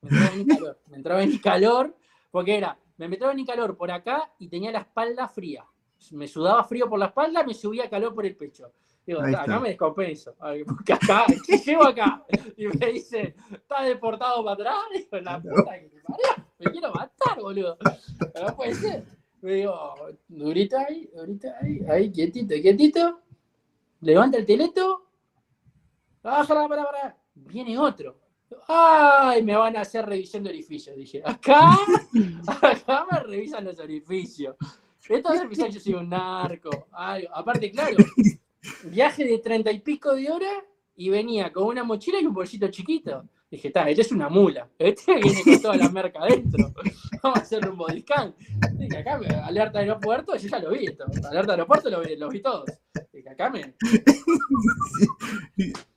[0.01, 0.79] Me entraba ni calor.
[0.87, 1.95] Me entraba ni calor,
[2.31, 5.65] porque era, me entraba ni calor por acá y tenía la espalda fría.
[6.11, 8.71] Me sudaba frío por la espalda, me subía calor por el pecho.
[9.05, 10.35] Digo, acá me descompenso.
[10.65, 12.23] Porque acá, ¿qué llevo acá?
[12.57, 14.75] Y me dice, ¿estás deportado para atrás?
[14.93, 17.77] Digo, la puta que me parió, me quiero matar, boludo.
[18.41, 19.03] No puede ser.
[19.41, 19.95] Me digo,
[20.27, 23.19] durita ahí, durita ahí, ahí, quietito, quietito.
[24.01, 25.07] Levanta el teleto.
[26.23, 27.17] Bájala, para, para.
[27.35, 28.24] Viene otro.
[28.67, 30.95] Ay, me van a hacer revisión de orificios.
[30.95, 31.77] Dije, acá,
[32.61, 34.55] acá me revisan los orificios.
[35.07, 36.87] Esto es yo soy un narco.
[36.91, 37.97] Aparte, claro,
[38.85, 40.63] viaje de treinta y pico de horas
[40.95, 43.27] y venía con una mochila y un bolsito chiquito.
[43.49, 44.67] Dije, está, este es una mula.
[44.77, 46.73] Este viene con toda la merca adentro.
[47.21, 48.35] Vamos a hacerle un bodycan.
[48.73, 51.05] Dije, acá, alerta de aeropuerto, yo ya lo vi esto.
[51.29, 52.65] Alerta de aeropuerto lo, vi, vi todos.
[53.13, 53.75] Dije, acá me.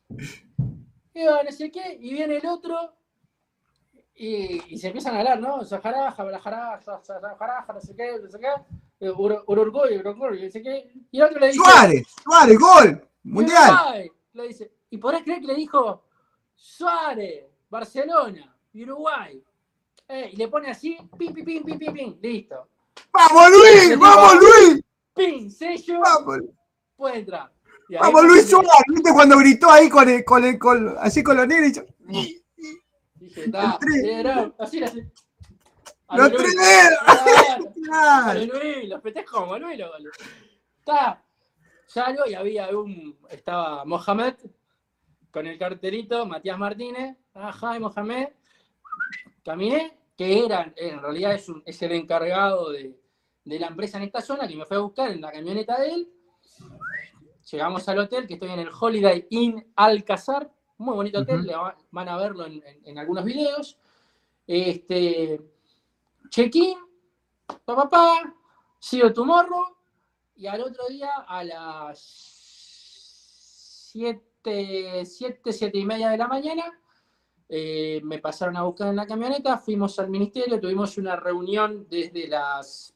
[1.19, 2.95] Y bueno, no sé qué, y viene el otro,
[4.15, 5.65] y, y se empiezan a hablar, ¿no?
[5.65, 10.93] Saharaja, Balajaraja, Saharaja, no sé qué, no sé qué, Uruguay, Uruguay, no sé qué.
[11.11, 11.59] Y el otro le dice.
[11.59, 14.09] Suárez, Suárez, gol, mundial.
[14.33, 16.05] Le dice, y podés creer que le dijo
[16.55, 19.43] Suárez, Barcelona, Uruguay.
[20.07, 22.69] Eh, y le pone así, pim, pim, pim, pim, pim, pim, listo.
[23.13, 23.99] ¡Vamos, Luis!
[23.99, 24.85] ¡Vamos, Luis!
[25.17, 25.99] Pin, sello.
[25.99, 26.43] Vamos.
[26.95, 27.51] Puede entrar.
[27.91, 31.47] Vamos, Luis Suárez, ¿viste cuando gritó ahí con el, con el, con, así con los
[31.47, 31.85] negros?
[32.09, 32.43] Y
[33.15, 33.79] Dije, está,
[34.59, 35.03] así, así.
[36.11, 36.55] ¡Los tres
[38.53, 39.57] Luis, los festejos como
[40.79, 41.23] Está,
[41.87, 44.35] salgo y había un, estaba Mohamed
[45.31, 48.29] con el carterito, Matías Martínez, ajá, y Mohamed,
[49.45, 52.99] caminé, que eran, en realidad es, un, es el encargado de,
[53.45, 55.91] de la empresa en esta zona, que me fue a buscar en la camioneta de
[55.91, 56.09] él,
[57.51, 61.51] llegamos al hotel, que estoy en el Holiday Inn Alcazar, muy bonito hotel,
[61.91, 63.79] van a verlo en, algunos videos.
[64.47, 65.41] Este,
[66.31, 66.79] check-in,
[67.65, 68.35] papá, pa,
[68.79, 69.79] sigo tu morro,
[70.37, 71.99] y al otro día a las
[73.93, 76.81] 7, 7, 7 y media de la mañana,
[77.49, 82.29] eh, me pasaron a buscar en la camioneta, fuimos al ministerio, tuvimos una reunión desde
[82.29, 82.95] las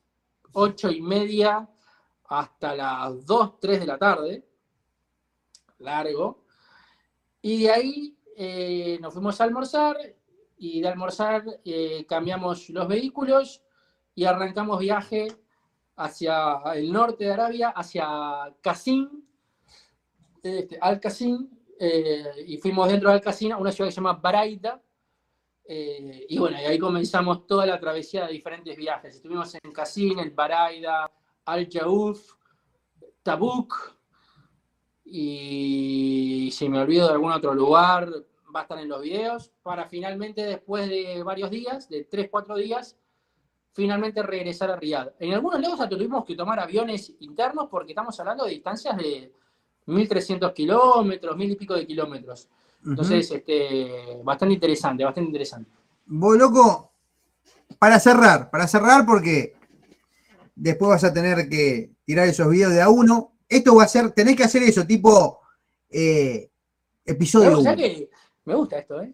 [0.53, 1.68] 8 y media
[2.24, 4.46] hasta las 2, 3 de la tarde,
[5.78, 6.44] largo,
[7.40, 9.96] y de ahí eh, nos fuimos a almorzar
[10.56, 13.62] y de almorzar eh, cambiamos los vehículos
[14.14, 15.28] y arrancamos viaje
[15.96, 19.24] hacia el norte de Arabia, hacia Qasim,
[20.42, 23.96] este, Al Qasim, eh, y fuimos dentro de Al Qasim a una ciudad que se
[23.96, 24.80] llama Baraida.
[25.66, 29.16] y bueno, y ahí comenzamos toda la travesía de diferentes viajes.
[29.16, 31.10] Estuvimos en Qasim, en Baraida,
[31.45, 32.32] Al Jauf,
[33.22, 33.97] Tabuk,
[35.05, 38.09] y si me olvido de algún otro lugar,
[38.55, 42.57] va a estar en los videos, para finalmente después de varios días, de 3, 4
[42.57, 42.97] días,
[43.72, 45.14] finalmente regresar a Riyadh.
[45.18, 49.32] En algunos lados tuvimos que tomar aviones internos porque estamos hablando de distancias de
[49.86, 52.49] 1.300 kilómetros, mil y pico de kilómetros.
[52.84, 55.70] Entonces, este, bastante interesante, bastante interesante.
[56.07, 56.90] Vos, loco,
[57.78, 59.55] para cerrar, para cerrar porque
[60.62, 64.12] después vas a tener que tirar esos videos de a uno esto va a ser,
[64.12, 65.40] tenés que hacer eso, tipo
[65.90, 66.50] eh,
[67.04, 67.74] episodio 1.
[68.46, 69.12] me gusta esto, ¿eh?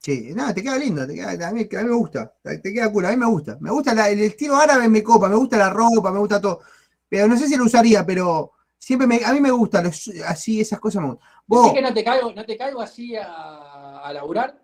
[0.00, 3.10] Sí, nada, te queda lindo, te queda, a, mí, me gusta, te queda cool, a
[3.10, 3.56] mí me gusta.
[3.60, 6.60] Me gusta el estilo árabe, me copa, me gusta la ropa, me gusta todo.
[7.08, 9.82] Pero no sé si lo usaría, pero siempre me, a mí me gusta,
[10.26, 11.16] así esas cosas me
[11.46, 11.74] gustan.
[11.74, 14.58] que no te caigo, no te caigo así a, a laburar?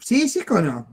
[0.00, 0.86] Sí, sí, es no.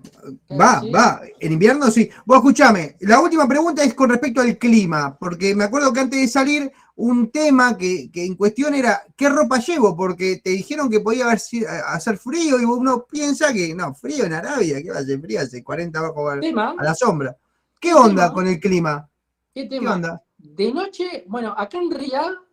[0.60, 1.22] Va, va.
[1.40, 2.10] En invierno sí.
[2.26, 6.20] Vos escuchame, la última pregunta es con respecto al clima, porque me acuerdo que antes
[6.20, 11.00] de salir, un tema que, en cuestión era qué ropa llevo, porque te dijeron que
[11.00, 11.40] podía haber,
[11.88, 15.40] hacer frío y uno piensa que no, frío en Arabia, ¿qué va a hacer frío?
[15.40, 17.38] Hace 40 bajo a, la sombra.
[17.80, 19.08] ¿Qué, onda con el clima?
[19.54, 19.94] ¿Qué, tema?
[19.94, 20.24] onda?
[20.38, 22.48] De noche, bueno, acá en Riyadh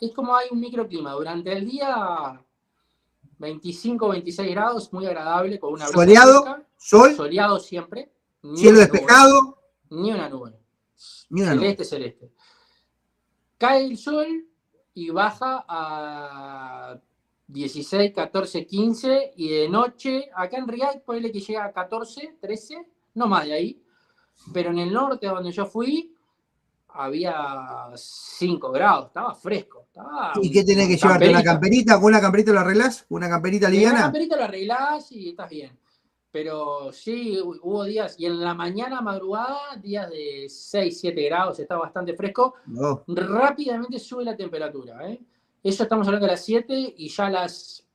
[0.00, 1.12] es como hay un microclima.
[1.12, 2.40] Durante el día
[3.38, 7.14] 25, 26 grados, muy agradable, con una Soleado, sol.
[7.14, 8.12] Soleado siempre.
[8.54, 9.58] Cielo despejado.
[9.90, 10.58] ni una nube.
[11.30, 12.32] Ni una celeste, celeste.
[13.56, 14.46] Cae el sol
[14.94, 17.00] y baja a
[17.48, 22.86] 16, 14, 15 y de noche, acá en Riyadh, ponele que llega a 14, 13,
[23.14, 23.82] no más de ahí,
[24.52, 26.14] pero en el norte donde yo fui,
[26.90, 29.88] había 5 grados, estaba fresco.
[30.42, 31.28] ¿Y qué tenés que llevarte?
[31.28, 31.96] ¿Una camperita?
[31.96, 33.06] ¿Con una camperita lo arreglás?
[33.08, 33.94] ¿Una camperita liviana?
[33.94, 35.78] Una camperita lo arreglás y estás bien.
[36.30, 41.76] Pero sí, hubo días, y en la mañana madrugada, días de 6, 7 grados, está
[41.76, 42.54] bastante fresco.
[43.06, 45.10] Rápidamente sube la temperatura.
[45.10, 45.20] ¿eh?
[45.62, 47.86] Eso estamos hablando de las 7 y ya a las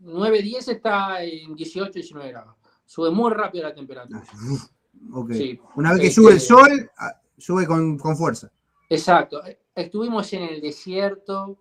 [0.00, 2.56] 9, 10 está en 18, 19 grados.
[2.86, 4.22] Sube muy rápido la temperatura.
[5.76, 8.50] Una vez que sube el este, sol, ah, sube con, con fuerza.
[8.88, 9.42] Exacto.
[9.74, 11.58] Estuvimos en el desierto.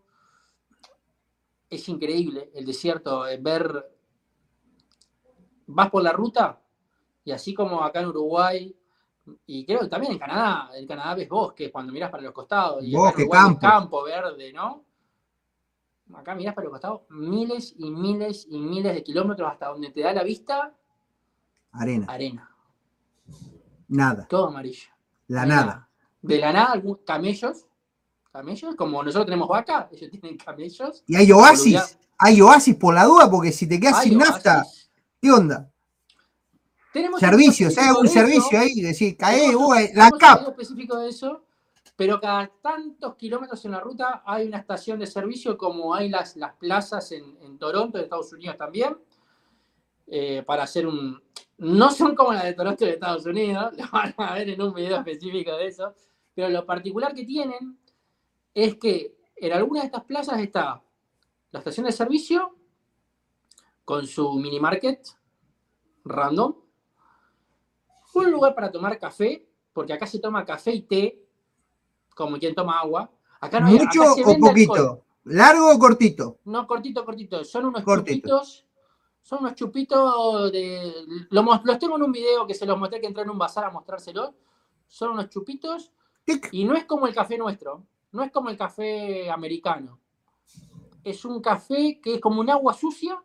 [1.69, 3.89] Es increíble el desierto, eh, ver
[5.67, 6.61] vas por la ruta
[7.23, 8.75] y así como acá en Uruguay,
[9.45, 12.83] y creo que también en Canadá, en Canadá ves bosque cuando miras para los costados,
[12.83, 13.27] y bosque,
[13.59, 14.03] campo.
[14.03, 14.83] verde, ¿no?
[16.13, 20.01] Acá miras para los costados miles y miles y miles de kilómetros hasta donde te
[20.01, 20.75] da la vista.
[21.71, 22.05] Arena.
[22.09, 22.55] Arena.
[23.87, 24.27] Nada.
[24.27, 24.89] Todo amarillo.
[25.31, 25.87] La nada.
[26.21, 27.65] De la nada, algunos camellos.
[28.33, 31.03] Camellos, como nosotros tenemos vaca, ellos tienen camellos.
[31.07, 31.97] Y hay oasis.
[32.17, 34.63] Hay oasis por la duda, porque si te quedas sin nafta,
[35.21, 35.71] ¿Qué onda?
[36.91, 39.53] Tenemos Servicios, hay algún servicio ahí, decir, cae,
[39.93, 40.49] la CAP.
[40.49, 41.45] específico de eso,
[41.95, 46.35] pero cada tantos kilómetros en la ruta hay una estación de servicio como hay las,
[46.35, 48.97] las plazas en, Toronto, en Estados Unidos también,
[50.13, 51.23] eh, para hacer un...
[51.57, 54.73] No son como las de Toronto de Estados Unidos, lo van a ver en un
[54.73, 55.95] video específico de eso,
[56.35, 57.79] pero lo particular que tienen
[58.53, 60.83] es que en alguna de estas plazas está
[61.51, 62.57] la estación de servicio
[63.85, 65.07] con su mini market
[66.03, 66.55] random,
[68.13, 71.25] un lugar para tomar café, porque acá se toma café y té,
[72.13, 73.09] como quien toma agua.
[73.39, 75.05] Acá no ¿Mucho o poquito?
[75.23, 76.39] ¿Largo o cortito?
[76.43, 77.45] No, cortito, cortito.
[77.45, 78.65] Son unos chupitos.
[79.21, 80.93] Son unos chupitos de.
[81.29, 83.71] Los, tengo en un video que se los mostré que entré en un bazar a
[83.71, 84.31] mostrárselos.
[84.87, 85.91] Son unos chupitos.
[86.51, 87.85] Y no es como el café nuestro.
[88.11, 89.99] No es como el café americano.
[91.03, 93.21] Es un café que es como un agua sucia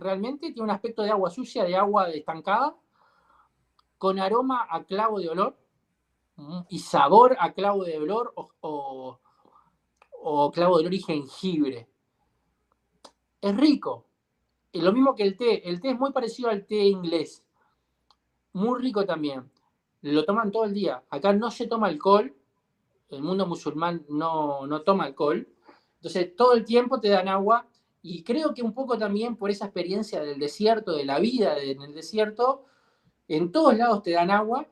[0.00, 2.74] realmente, tiene un aspecto de agua sucia, de agua estancada,
[3.98, 5.56] con aroma a clavo de olor
[6.68, 9.18] y sabor a clavo de olor o,
[10.52, 11.88] clavo de olor y jengibre.
[13.40, 14.06] Es rico.
[14.72, 15.68] Lo mismo que el té.
[15.68, 17.42] El té es muy parecido al té inglés.
[18.52, 19.50] Muy rico también.
[20.02, 21.02] Lo toman todo el día.
[21.10, 22.34] Acá no se toma alcohol.
[23.10, 25.48] El mundo musulmán no, no toma alcohol.
[25.96, 27.66] Entonces, todo el tiempo te dan agua
[28.02, 31.82] y creo que un poco también por esa experiencia del desierto, de la vida en
[31.82, 32.64] el desierto,
[33.28, 34.66] en todos lados te dan agua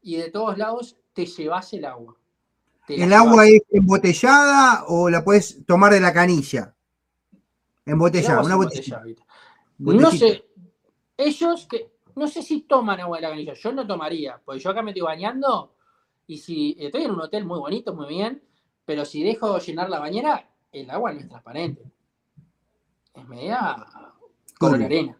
[0.00, 2.16] y de todos lados te llevas el agua.
[2.88, 6.74] ¿El agua es embotellada o la puedes tomar de la canilla?
[7.84, 9.02] Embotellada, una botella.
[9.78, 10.44] No sé,
[11.16, 14.70] ellos que, no sé si toman agua de la canilla, yo no tomaría, porque yo
[14.70, 15.74] acá me estoy bañando
[16.26, 18.42] y si estoy en un hotel muy bonito, muy bien,
[18.84, 21.92] pero si dejo llenar la bañera, el agua no es transparente
[23.14, 23.86] es media
[24.58, 25.18] color arena.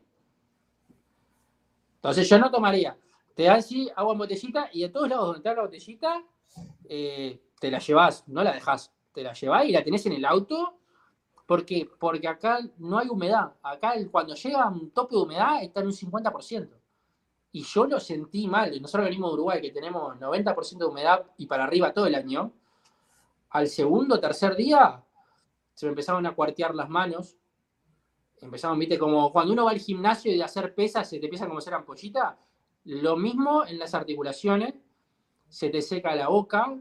[1.96, 2.96] Entonces yo no tomaría.
[3.34, 6.22] Te dan sí agua en botellita y de todos lados donde da la botellita,
[6.88, 10.24] eh, te la llevas, no la dejas, te la llevas y la tenés en el
[10.24, 10.78] auto.
[11.52, 13.52] Porque Porque acá no hay humedad.
[13.62, 16.70] Acá cuando llega un tope de humedad está en un 50%.
[17.52, 18.80] Y yo lo sentí mal.
[18.80, 22.54] Nosotros venimos de Uruguay, que tenemos 90% de humedad y para arriba todo el año.
[23.50, 25.04] Al segundo, tercer día,
[25.74, 27.36] se me empezaron a cuartear las manos,
[28.40, 31.46] empezamos, viste, como cuando uno va al gimnasio y de hacer pesas se te empieza
[31.46, 32.38] como hacer ampollita,
[32.84, 34.72] lo mismo en las articulaciones,
[35.50, 36.78] se te seca la boca,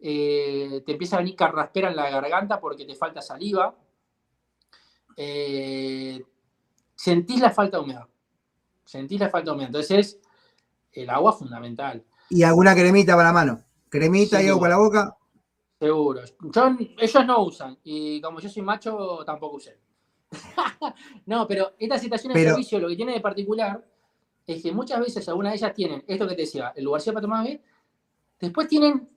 [0.00, 3.76] eh, te empieza a venir carraspera en la garganta porque te falta saliva,
[5.20, 6.24] eh,
[6.94, 8.06] sentís la falta de humedad,
[8.84, 10.20] sentís la falta de humedad, entonces
[10.92, 12.04] el agua es fundamental.
[12.30, 13.64] ¿Y alguna cremita para la mano?
[13.88, 15.16] ¿Cremita y agua para la boca?
[15.80, 16.20] Seguro.
[16.98, 19.78] ellos no usan y como yo soy macho tampoco usé.
[21.26, 23.84] no, pero esta situación de servicio lo que tiene de particular
[24.46, 27.22] es que muchas veces algunas de ellas tienen esto que te decía, el lugarcito para
[27.22, 27.60] tomar bien,
[28.38, 29.08] después tienen,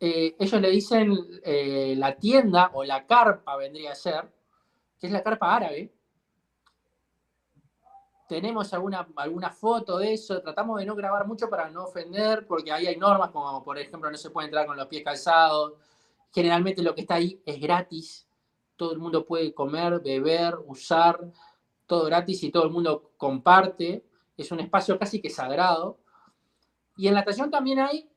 [0.00, 1.14] eh, ellos le dicen
[1.44, 4.37] eh, la tienda o la carpa vendría a ser,
[4.98, 5.92] que es la carpa árabe.
[8.28, 12.70] Tenemos alguna, alguna foto de eso, tratamos de no grabar mucho para no ofender, porque
[12.70, 15.74] ahí hay normas como, por ejemplo, no se puede entrar con los pies calzados.
[16.30, 18.28] Generalmente lo que está ahí es gratis,
[18.76, 21.18] todo el mundo puede comer, beber, usar,
[21.86, 24.04] todo gratis y todo el mundo comparte.
[24.36, 25.98] Es un espacio casi que sagrado.
[26.96, 28.08] Y en la estación también hay,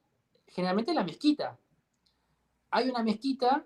[0.48, 1.58] generalmente, la mezquita.
[2.70, 3.66] Hay una mezquita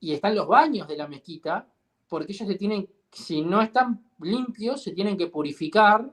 [0.00, 1.66] y están los baños de la mezquita,
[2.08, 6.08] porque ellos se tienen, si no están limpios, se tienen que purificar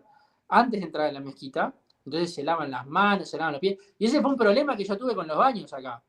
[0.50, 1.74] antes de entrar a la mezquita.
[2.06, 3.78] Entonces se lavan las manos, se lavan los pies.
[3.98, 6.04] Y ese fue un problema que yo tuve con los baños acá.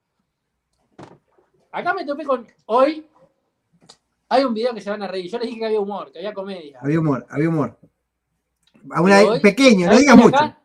[1.73, 2.47] Acá me topé con.
[2.67, 3.07] Hoy
[4.29, 5.31] hay un video que se van a reír.
[5.31, 6.81] Yo les dije que había humor, que había comedia.
[6.83, 7.79] Había humor, había humor.
[8.85, 10.57] Una, pequeño, no digas mucho.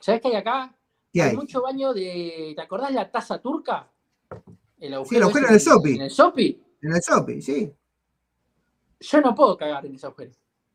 [0.00, 0.74] ¿Sabes qué hay acá?
[1.14, 1.36] hay?
[1.36, 2.52] mucho baño de.
[2.54, 3.90] ¿Te acordás de la taza turca?
[4.78, 5.94] El agujero, sí, el agujero en el sopi.
[5.94, 6.64] ¿En el sopi?
[6.82, 7.74] En el sopi, sí.
[9.10, 10.32] Yo no puedo cagar en ese agujero.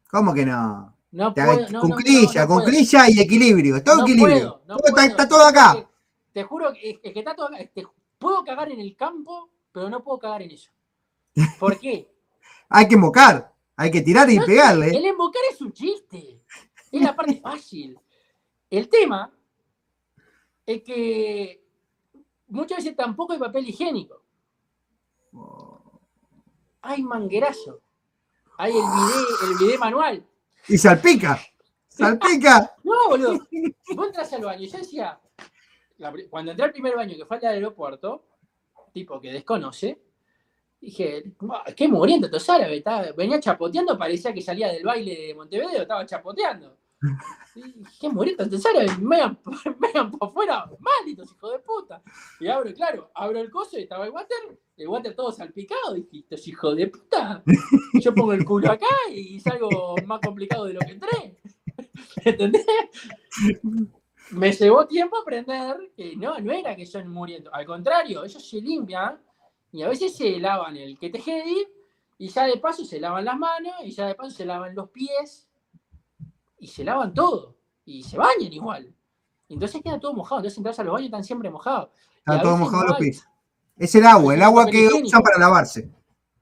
[0.10, 0.96] ¿Cómo que no?
[1.12, 3.84] No puedo, con crilla, con crilla y equilibrio.
[3.84, 4.62] Todo equilibrio.
[4.86, 5.88] está, todo acá.
[6.32, 7.58] Te juro que, que está todo acá.
[8.20, 10.70] puedo cagar en el campo, pero no puedo cagar en eso.
[11.60, 12.12] ¿Por qué?
[12.70, 14.90] hay que embocar, hay que tirar y pegarle.
[14.90, 16.42] El embocar es un chiste.
[16.92, 17.98] Es la parte fácil.
[18.70, 19.32] El tema
[20.64, 21.64] es que
[22.48, 24.22] muchas veces tampoco hay papel higiénico.
[26.82, 27.82] Hay manguerazo.
[28.62, 30.22] Hay el video, el manual.
[30.68, 31.40] Y salpica.
[31.88, 32.76] Salpica.
[32.84, 33.48] no, boludo.
[33.96, 34.68] Vos entras al baño.
[34.68, 35.18] Yo decía,
[36.30, 38.26] cuando entré al primer baño que fue al aeropuerto,
[38.92, 40.02] tipo que desconoce,
[40.82, 41.24] dije,
[41.74, 42.84] qué muriendo estos árabes.
[43.16, 46.79] venía chapoteando, parecía que salía del baile de Montevideo, estaba chapoteando.
[48.00, 52.02] Qué muriendo estos árabes, me van por afuera, malditos hijos de puta.
[52.40, 55.94] Y abro, claro, abro el coso y estaba el water, el water todo salpicado.
[55.94, 57.44] Dije, estos hijos de puta.
[58.02, 61.38] Yo pongo el culo acá y salgo más complicado de lo que entré.
[62.26, 62.66] ¿Entendés?
[64.32, 67.54] Me llevó tiempo aprender que no, no era que son muriendo.
[67.54, 69.20] Al contrario, ellos se limpian
[69.72, 71.22] y a veces se lavan el que te
[72.22, 74.90] y ya de paso se lavan las manos y ya de paso se lavan los
[74.90, 75.49] pies
[76.60, 78.94] y se lavan todo y se bañan igual.
[79.48, 80.40] Entonces queda todo mojado.
[80.40, 81.90] Entonces entras a los baños están siempre mojados.
[82.18, 83.26] Está todo mojado los pies.
[83.78, 85.90] Es el agua, el agua que usan para lavarse.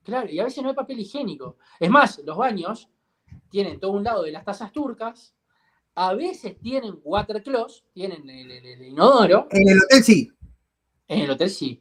[0.03, 1.57] Claro, y a veces no hay papel higiénico.
[1.79, 2.89] Es más, los baños
[3.49, 5.35] tienen todo un lado de las tazas turcas,
[5.95, 9.47] a veces tienen water closet, tienen el, inodoro.
[9.51, 10.31] En el hotel sí.
[11.07, 11.79] En el hotel sí.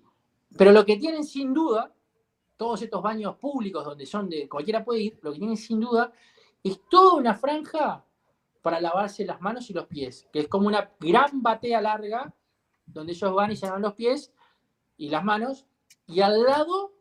[0.57, 1.93] Pero lo que tienen sin duda,
[2.57, 6.13] todos estos baños públicos donde son de cualquiera puede ir, lo que tienen sin duda
[6.63, 8.05] es toda una franja
[8.67, 12.35] para lavarse las manos y los pies, que es como una gran batea larga
[12.85, 14.33] donde ellos van y se lavan los pies
[14.97, 15.67] y las manos,
[16.09, 16.93] y al lado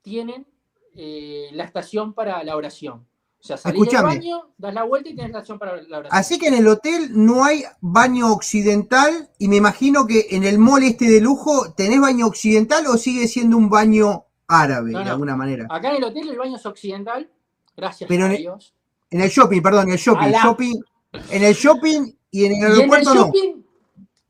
[0.00, 0.48] tienen
[0.96, 3.06] eh, la estación para la oración.
[3.38, 6.18] O sea, salís del baño, das la vuelta y tienes la estación para la oración.
[6.18, 10.58] Así que en el hotel no hay baño occidental y me imagino que en el
[10.58, 15.36] mall este de lujo, ¿tenés baño occidental o sigue siendo un baño árabe de alguna
[15.36, 15.68] manera?
[15.70, 17.30] Acá en el hotel el baño es occidental,
[17.76, 18.74] gracias a Dios.
[19.08, 20.82] En el shopping, perdón, en el shopping, shopping
[21.12, 23.32] en el shopping y en el aeropuerto no.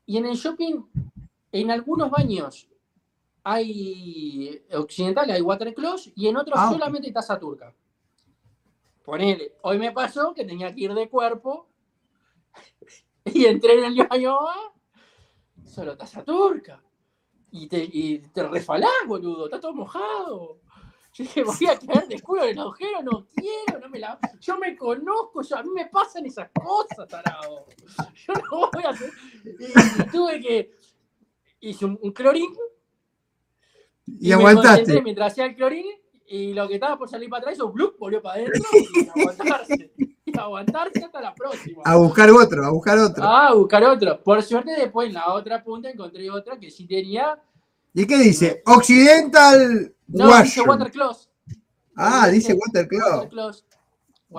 [0.05, 0.83] Y en el shopping,
[1.51, 2.67] en algunos baños
[3.43, 7.73] hay occidental, hay water close y en otros ah, solamente taza turca.
[9.03, 11.67] Ponele, hoy me pasó que tenía que ir de cuerpo
[13.25, 14.37] y entré en el baño,
[15.65, 16.81] solo taza turca.
[17.51, 20.59] Y te, y te refalás, boludo, está todo mojado.
[21.15, 24.17] Yo dije, voy a caer de culo en el agujero, no quiero, no me la.
[24.39, 27.67] Yo me conozco, yo, a mí me pasan esas cosas, tarado.
[28.15, 29.11] Yo no voy a hacer.
[29.43, 30.71] Y, tuve que.
[31.59, 32.51] Hice un, clorín.
[34.07, 35.03] Y, aguantaste.
[35.03, 35.85] mientras hacía el clorín
[36.25, 39.91] y lo que estaba por salir para atrás hizo blup, volvió para adentro y aguantarse.
[40.25, 41.83] Y aguantarse hasta la próxima.
[41.85, 43.23] A buscar otro, a buscar otro.
[43.23, 44.23] Ah, a buscar otro.
[44.23, 47.39] Por suerte después en la otra punta encontré otra que sí tenía.
[47.93, 48.61] ¿Y qué dice?
[48.65, 50.91] Occidental No, dice Water
[51.95, 52.87] Ah, dice, Water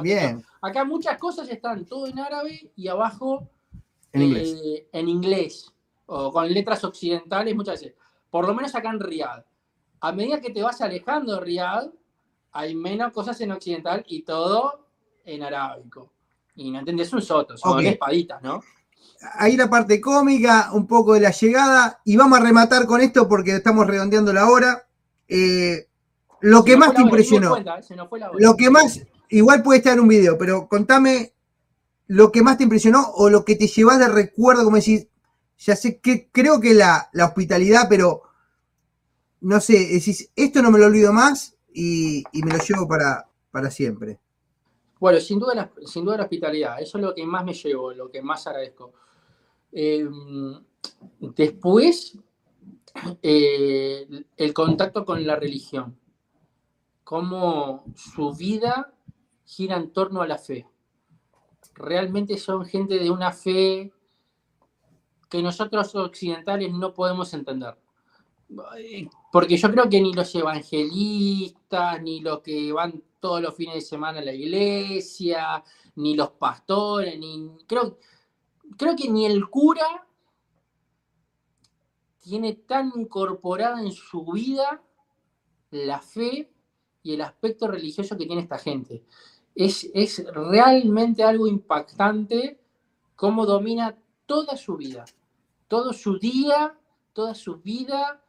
[0.02, 0.44] Bien.
[0.60, 3.48] Acá muchas cosas están todo en árabe y abajo
[4.12, 4.60] en, inglés.
[4.64, 5.72] Eh, en inglés.
[6.06, 7.96] O con letras occidentales muchas veces.
[8.30, 9.44] Por lo menos acá en Riyadh
[10.04, 11.90] a medida que te vas alejando de Riyadh,
[12.52, 14.86] hay menos cosas en occidental y todo
[15.24, 16.12] en arábico.
[16.56, 18.62] Y no entendés un soto, son espaditas, ¿no?
[19.38, 23.28] Ahí la parte cómica, un poco de la llegada, y vamos a rematar con esto
[23.28, 24.86] porque estamos redondeando la hora.
[25.28, 25.88] Eh,
[26.40, 27.64] lo que más te impresionó, ¿eh?
[28.38, 29.00] lo que más,
[29.30, 31.32] igual puede estar en un video, pero contame
[32.06, 35.06] lo que más te impresionó o lo que te llevas de recuerdo, como decís,
[35.56, 38.22] ya sé que creo que la, la hospitalidad, pero
[39.40, 43.70] no sé, decís, esto no me lo olvido más y, me lo llevo para, para
[43.70, 44.18] siempre.
[44.98, 47.92] Bueno, sin duda, la, sin duda la hospitalidad, eso es lo que más me llevo,
[47.92, 48.92] lo que más agradezco.
[49.72, 50.58] Em,
[51.20, 52.18] después,
[53.22, 55.98] eh, el contacto con la religión,
[57.02, 58.92] cómo su vida
[59.44, 60.66] gira en torno a la fe.
[61.74, 63.92] Realmente son gente de una fe
[65.28, 67.76] que nosotros occidentales no podemos entender
[69.32, 73.80] porque yo creo que ni los evangelistas, ni los que van todos los fines de
[73.80, 75.64] semana a la iglesia,
[75.94, 77.96] ni los pastores, ni creo
[78.76, 80.06] creo que ni el cura
[82.20, 84.82] tiene tan incorporada en su vida
[85.70, 86.52] la fe
[87.02, 89.06] y el aspecto religioso que tiene esta gente.
[89.54, 92.60] Es, es realmente algo impactante
[93.16, 93.96] cómo domina
[94.26, 95.06] toda su vida,
[95.66, 96.78] todo su día,
[97.14, 98.22] toda su vida,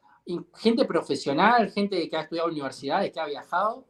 [0.53, 3.85] gente profesional, gente que ha estudiado universidades, que ha viajado,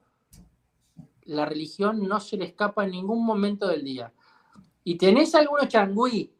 [1.25, 4.13] la religión no se le escapa en ningún momento del día.
[4.83, 6.31] Y tenés algunos changüí,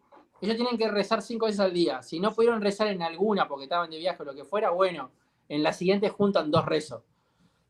[0.42, 2.02] ellos tienen que rezar cinco veces al día.
[2.04, 5.12] Si no pudieron rezar en alguna porque estaban de viaje o lo que fuera, bueno,
[5.50, 7.04] en la siguiente juntan dos rezos.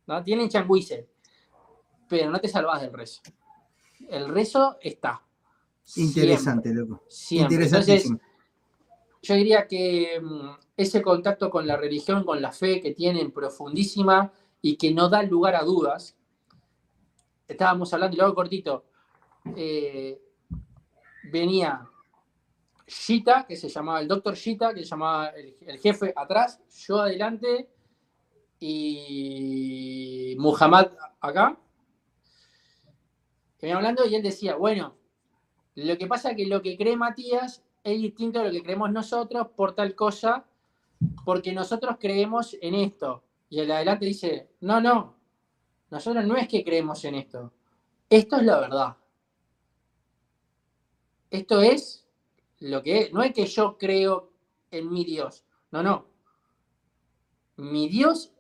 [0.08, 0.24] ¿no?
[0.24, 1.08] Tienen changüice,
[2.08, 3.22] pero no te salvás del rezo.
[4.10, 5.22] El rezo está.
[5.96, 7.04] Interesante, loco.
[7.30, 8.12] Entonces,
[9.22, 14.32] yo diría que mm, ese contacto con la religión, con la fe que tienen profundísima
[14.62, 16.16] y que no da lugar a dudas.
[17.48, 18.86] Estábamos hablando, y lo hago cortito.
[19.56, 20.20] Eh,
[21.32, 21.88] venía
[22.88, 27.70] Shita, que se llamaba el doctor Shita, que se llamaba el, jefe atrás, yo adelante
[28.60, 31.58] y Muhammad acá.
[33.58, 34.96] Que venía hablando y él decía, bueno,
[35.76, 38.92] lo que pasa es que lo que cree Matías es distinto a lo que creemos
[38.92, 40.46] nosotros por tal cosa,
[41.24, 43.24] porque nosotros creemos en esto.
[43.50, 45.16] Y el adelante dice, no, no,
[45.90, 47.54] nosotros no es que creemos en esto,
[48.10, 48.98] esto es la verdad.
[51.30, 52.08] Esto es
[52.60, 54.32] lo que es, no es que yo creo
[54.72, 56.08] en mi Dios, no, no.
[57.58, 58.34] Mi Dios,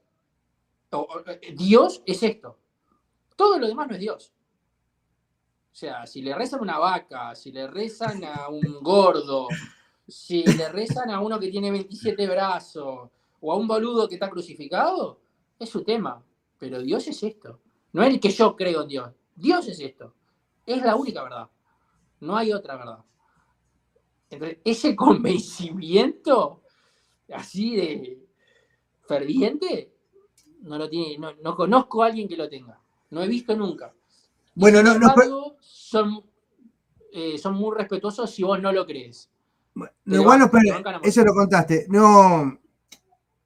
[1.55, 2.57] Dios es esto.
[3.35, 4.33] Todo lo demás no es Dios.
[5.71, 9.47] O sea, si le rezan a una vaca, si le rezan a un gordo,
[10.07, 13.09] si le rezan a uno que tiene 27 brazos
[13.41, 15.19] o a un boludo que está crucificado,
[15.59, 16.23] es su tema.
[16.66, 17.59] Pero Dios es esto.
[17.93, 19.11] No es el que yo creo en Dios.
[19.36, 20.16] Dios es esto.
[20.66, 21.47] Es la única verdad.
[22.22, 22.97] No hay otra verdad.
[24.32, 26.63] Entonces, ese convencimiento
[27.32, 28.20] así de
[29.07, 29.93] ferviente,
[30.61, 32.82] no lo tiene, no, conozco a alguien que lo tenga.
[33.11, 33.93] No he visto nunca.
[34.55, 35.13] Bueno, no, no,
[35.59, 36.24] son,
[37.11, 39.30] eh, son muy respetuosos si vos no lo crees.
[39.76, 41.86] Bueno, pero eso lo contaste.
[41.89, 42.57] No,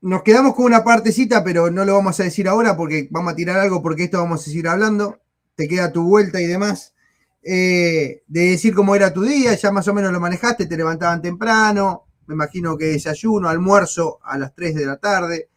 [0.01, 3.35] nos quedamos con una partecita, pero no lo vamos a decir ahora porque vamos a
[3.35, 5.19] tirar algo porque esto vamos a seguir hablando.
[5.55, 6.93] Te queda tu vuelta y demás.
[7.41, 11.21] Eh, de decir cómo era tu día, ya más o menos lo manejaste, te levantaban
[11.21, 15.49] temprano, me imagino que desayuno, almuerzo a las 3 de la tarde.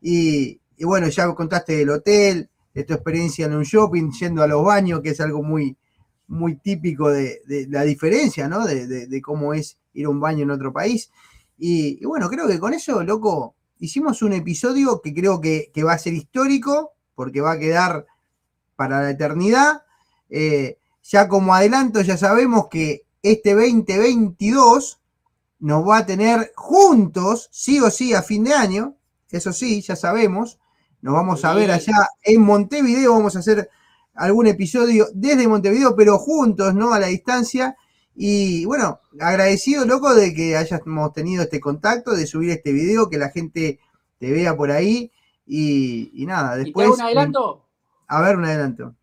[0.00, 4.64] Y, bueno, ya contaste del hotel, de tu experiencia en un shopping, yendo a los
[4.64, 5.76] baños, que es algo muy,
[6.28, 8.64] muy típico de, la diferencia, ¿no?
[8.64, 11.10] De, cómo es ir a un baño en otro país.
[11.58, 15.98] Y, bueno, creo que con eso, loco, hicimos un episodio que creo que, va a
[15.98, 18.06] ser histórico, porque va a quedar
[18.76, 19.82] para la eternidad.
[20.28, 25.00] Eh, ya como adelanto, ya sabemos que este 2022
[25.58, 28.96] nos va a tener juntos, sí o sí, a fin de año.
[29.30, 30.58] Eso sí, ya sabemos.
[31.02, 33.70] Nos vamos a ver allá en Montevideo, vamos a hacer
[34.14, 36.92] algún episodio desde Montevideo, pero juntos, ¿no?
[36.92, 37.76] A la distancia.
[38.14, 43.18] Y bueno, agradecido, loco, de que hayamos tenido este contacto, de subir este video, que
[43.18, 43.80] la gente
[44.18, 45.12] te vea por ahí.
[45.46, 46.88] Y, nada, después.
[46.88, 47.66] ¿Y un adelanto?
[48.06, 48.94] A ver, un adelanto.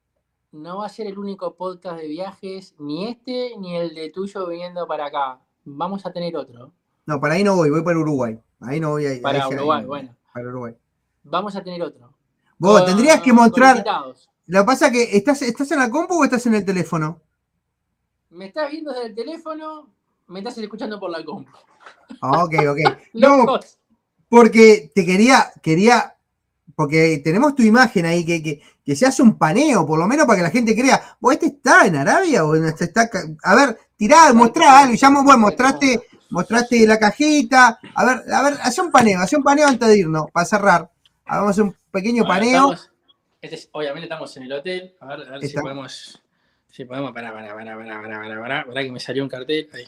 [0.52, 4.48] No va a ser el único podcast de viajes, ni este, ni el de tuyo
[4.48, 5.40] viniendo para acá.
[5.66, 6.72] Vamos a tener otro.
[7.06, 8.40] No, para ahí no voy, voy para Uruguay.
[8.62, 10.16] Ahí no voy a Para Uruguay, bueno.
[10.34, 10.76] Para Uruguay.
[11.24, 12.14] Vamos a tener otro.
[12.58, 13.84] Vos tendrías que mostrar.
[14.46, 17.22] Lo que pasa es que estás, estás en la compu o estás en el teléfono.
[18.38, 19.90] Me estás viendo desde el teléfono,
[20.28, 21.52] me estás escuchando por la compu.
[22.22, 22.80] Ah, ok, ok.
[23.14, 23.60] no,
[24.30, 26.16] porque te quería, quería,
[26.76, 30.38] porque tenemos tu imagen ahí, que, que, se hace un paneo, por lo menos para
[30.38, 33.10] que la gente crea, vos este está en Arabia o este está,
[33.42, 38.54] a ver, tirá, mostrá algo, ya bueno, mostraste, mostraste la cajita, a ver, a ver,
[38.62, 40.92] hace un paneo, hace un paneo antes de irnos, para cerrar.
[41.26, 42.76] Hagamos un pequeño paneo.
[43.42, 44.96] Este obviamente estamos en el hotel.
[45.00, 46.22] A ver, a ver si podemos.
[46.72, 47.12] Si podemos.
[47.12, 49.70] Pará, pará, pará, pará, pará, pará, pará, pará, que me salió un cartel.
[49.74, 49.88] Ahí.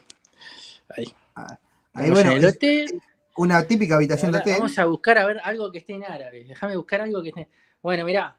[0.96, 1.16] Ahí.
[1.36, 1.58] Ah,
[1.94, 3.02] ahí bueno, el hotel.
[3.38, 4.56] Una típica habitación de hotel.
[4.58, 6.46] Vamos a buscar a ver algo que esté en árabe.
[6.46, 7.48] Déjame buscar algo que esté.
[7.82, 8.36] Bueno, mirá.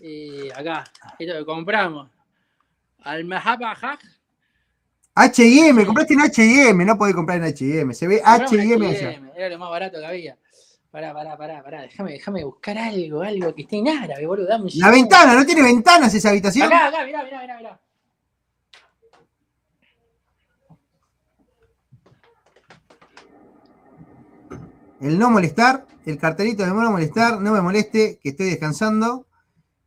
[0.00, 0.84] Eh, acá.
[1.18, 2.10] Esto que compramos.
[3.02, 3.74] Al Mahaba
[5.16, 7.94] HM, compraste en HM, no podés comprar en HM.
[7.94, 9.30] Se ve HM.
[9.36, 10.36] Era lo más barato que había.
[10.94, 11.82] Pará, pará, pará, pará.
[11.82, 14.46] Déjame, déjame buscar algo, algo que esté en árabe, boludo.
[14.46, 16.68] Dame la ventana, ¿no tiene ventanas esa habitación?
[16.68, 17.80] Acá, acá, mirá, mirá, mirá, mirá.
[25.00, 29.26] El no molestar, el cartelito de no molestar, no me moleste, que estoy descansando.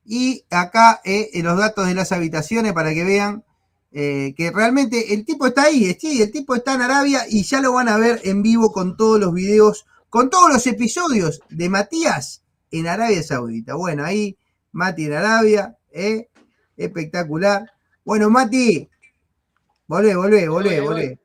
[0.03, 3.45] Y acá eh, los datos de las habitaciones para que vean
[3.93, 7.61] eh, que realmente el tipo está ahí, sí, el tipo está en Arabia y ya
[7.61, 11.69] lo van a ver en vivo con todos los videos, con todos los episodios de
[11.69, 13.75] Matías en Arabia Saudita.
[13.75, 14.37] Bueno, ahí
[14.71, 16.29] Mati en Arabia, ¿eh?
[16.75, 17.71] espectacular.
[18.05, 18.87] Bueno, Mati,
[19.87, 21.19] volvé, volvé, volvé, volvé.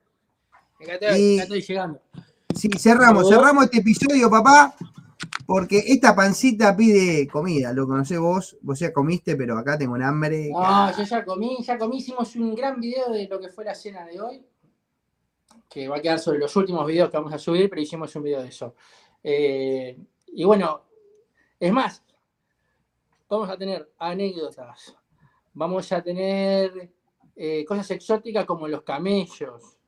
[1.16, 2.00] Y, estoy llegando.
[2.54, 4.74] Sí, cerramos, cerramos este episodio, papá,
[5.46, 10.02] porque esta pancita pide comida, lo conocés vos, vos ya comiste, pero acá tengo un
[10.02, 10.50] hambre.
[10.50, 13.74] No, yo ya comí, ya comí, hicimos un gran video de lo que fue la
[13.74, 14.44] cena de hoy,
[15.72, 18.22] que va a quedar sobre los últimos videos que vamos a subir, pero hicimos un
[18.22, 18.74] video de eso.
[19.22, 20.82] Eh, y bueno,
[21.58, 22.04] es más,
[23.26, 24.94] vamos a tener anécdotas,
[25.54, 26.90] vamos a tener
[27.34, 29.78] eh, cosas exóticas como los camellos,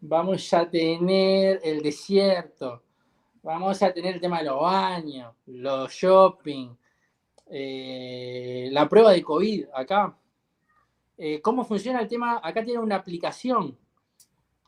[0.00, 2.84] vamos a tener el desierto,
[3.42, 6.76] vamos a tener el tema de los baños, los shopping,
[7.46, 10.16] eh, la prueba de COVID acá.
[11.42, 12.40] ¿Cómo funciona el tema?
[12.42, 13.78] Acá tiene una aplicación,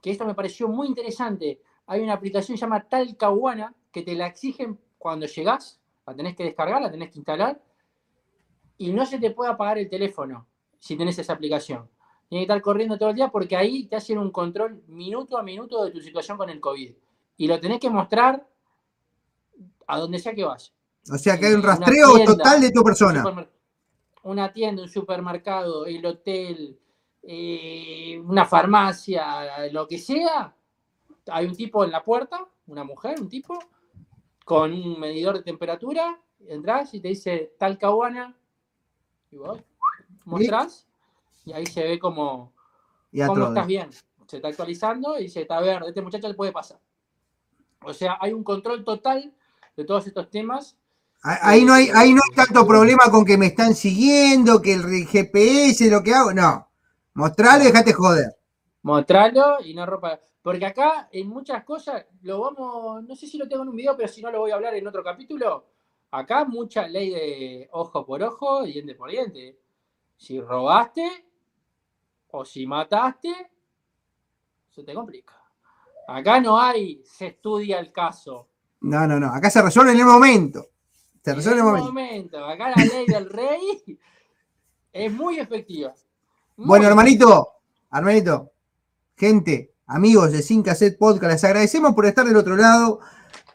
[0.07, 1.61] que esto me pareció muy interesante.
[1.89, 6.81] Hay una aplicación llamada Talcahuana que te la exigen cuando llegás, la tenés que descargar,
[6.81, 7.61] la tenés que instalar,
[8.79, 10.47] y no se te puede apagar el teléfono
[10.79, 11.91] si tenés esa aplicación.
[12.29, 15.43] Tiene que estar corriendo todo el día porque ahí te hacen un control minuto a
[15.43, 16.95] minuto de tu situación con el COVID.
[17.39, 18.47] Y lo tenés que mostrar
[19.89, 20.73] a donde sea que vas.
[21.11, 23.25] O sea que hay un rastreo total de tu persona.
[24.23, 26.79] una tienda, un supermercado, el hotel,
[27.29, 30.55] eh, una farmacia, lo que sea.
[31.29, 33.59] Hay un tipo en la puerta, una mujer, un tipo,
[34.45, 36.21] con un medidor de temperatura.
[36.49, 38.37] Entras y te dice tal caguana.
[39.33, 39.61] Y vos
[40.25, 40.87] mostrás
[41.45, 42.53] y ahí se ve como
[43.27, 43.91] cómo estás bien.
[44.27, 46.79] Se está actualizando y dice, está verde, este muchacho le puede pasar.
[47.83, 49.33] O sea, hay un control total
[49.77, 50.77] de todos estos temas.
[51.23, 55.07] Ahí no hay, ahí no hay tanto problema con que me están siguiendo, que el
[55.07, 56.33] GPS, lo que hago.
[56.33, 56.69] No.
[57.17, 58.37] Mostralo y dejate joder.
[58.83, 60.21] Mostralo y no ropa.
[60.43, 63.97] Porque acá en muchas cosas, lo vamos, no sé si lo tengo en un video,
[63.97, 65.67] pero si no lo voy a hablar en otro capítulo.
[66.11, 69.59] Acá mucha ley de ojo por ojo, diente por diente.
[70.15, 71.27] Si robaste,
[72.33, 73.51] o si mataste,
[74.71, 75.43] se te complica.
[76.09, 78.47] Acá no hay, se estudia el caso.
[78.83, 79.33] No, no, no.
[79.33, 80.67] Acá se resuelve en el momento.
[81.25, 82.45] Se resuelve en el momento.
[82.45, 83.99] Acá la ley del rey
[84.93, 85.95] es muy efectiva.
[86.57, 87.49] Bueno, hermanito,
[87.93, 88.53] hermanito,
[89.17, 93.01] gente, amigos de Sin Cassette Podcast, les agradecemos por estar del otro lado.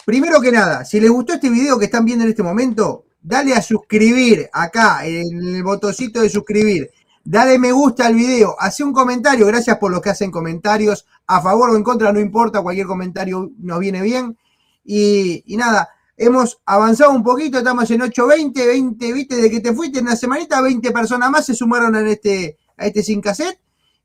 [0.05, 3.53] Primero que nada, si les gustó este video que están viendo en este momento, dale
[3.53, 6.91] a suscribir acá, en el botoncito de suscribir
[7.23, 11.41] dale me gusta al video, hace un comentario, gracias por los que hacen comentarios, a
[11.41, 14.37] favor o en contra, no importa, cualquier comentario nos viene bien.
[14.83, 19.99] Y, nada, hemos avanzado un poquito, estamos en 8.20, 20, viste, de que te fuiste
[19.99, 23.59] en una semanita, 20 personas más se sumaron a este, a este sin cassette.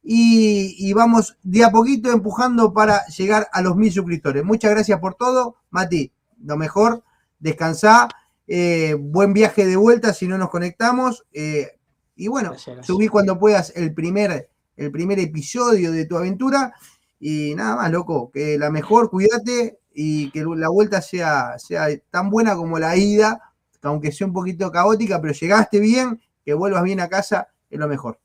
[0.09, 4.45] Y, vamos de a poquito empujando para llegar a los mil suscriptores.
[4.45, 5.57] Muchas gracias por todo.
[5.70, 6.12] Mati,
[6.45, 7.03] lo mejor,
[7.41, 8.09] descansá.
[8.47, 11.27] Eh, buen viaje de vuelta si no nos conectamos.
[11.33, 11.72] Eh,
[12.14, 12.53] y bueno,
[12.83, 16.72] subí cuando puedas el primer, el primer episodio de tu aventura.
[17.18, 22.31] Y nada más, loco, que la mejor, cuídate y que la vuelta sea, sea tan
[22.31, 23.41] buena como la ida,
[23.83, 27.89] aunque sea un poquito caótica, pero llegaste bien, que vuelvas bien a casa, es lo
[27.89, 28.20] mejor.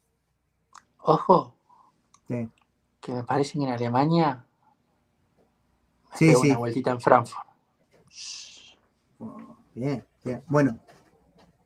[1.03, 1.55] Ojo,
[2.27, 4.45] que me parece que en Alemania
[6.13, 6.49] sí, sí.
[6.49, 7.47] una vueltita en Frankfurt.
[9.73, 10.43] Bien, bien.
[10.47, 10.79] Bueno,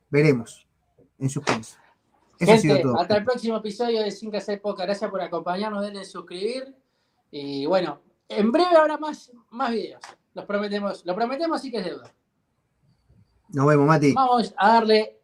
[0.09, 0.65] veremos
[1.19, 1.77] en suspenso.
[2.39, 4.83] Gente, hasta el próximo episodio de Sin Hacer Poca.
[4.83, 6.75] Gracias por acompañarnos, denle suscribir.
[7.31, 10.01] Y bueno, en breve habrá más, más videos.
[10.33, 12.13] Los prometemos, lo prometemos, sí que es deuda.
[13.49, 14.13] Nos vemos, Mati.
[14.13, 15.21] Vamos a darle